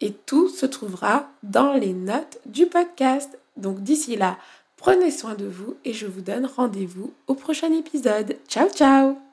et 0.00 0.12
tout 0.12 0.48
se 0.48 0.66
trouvera 0.66 1.28
dans 1.42 1.72
les 1.74 1.92
notes 1.92 2.38
du 2.46 2.66
podcast. 2.66 3.38
Donc 3.56 3.80
d'ici 3.80 4.16
là, 4.16 4.38
prenez 4.76 5.10
soin 5.10 5.34
de 5.34 5.46
vous 5.46 5.76
et 5.84 5.92
je 5.92 6.06
vous 6.06 6.20
donne 6.20 6.46
rendez-vous 6.46 7.12
au 7.26 7.34
prochain 7.34 7.72
épisode. 7.72 8.36
Ciao 8.48 8.68
ciao 8.68 9.25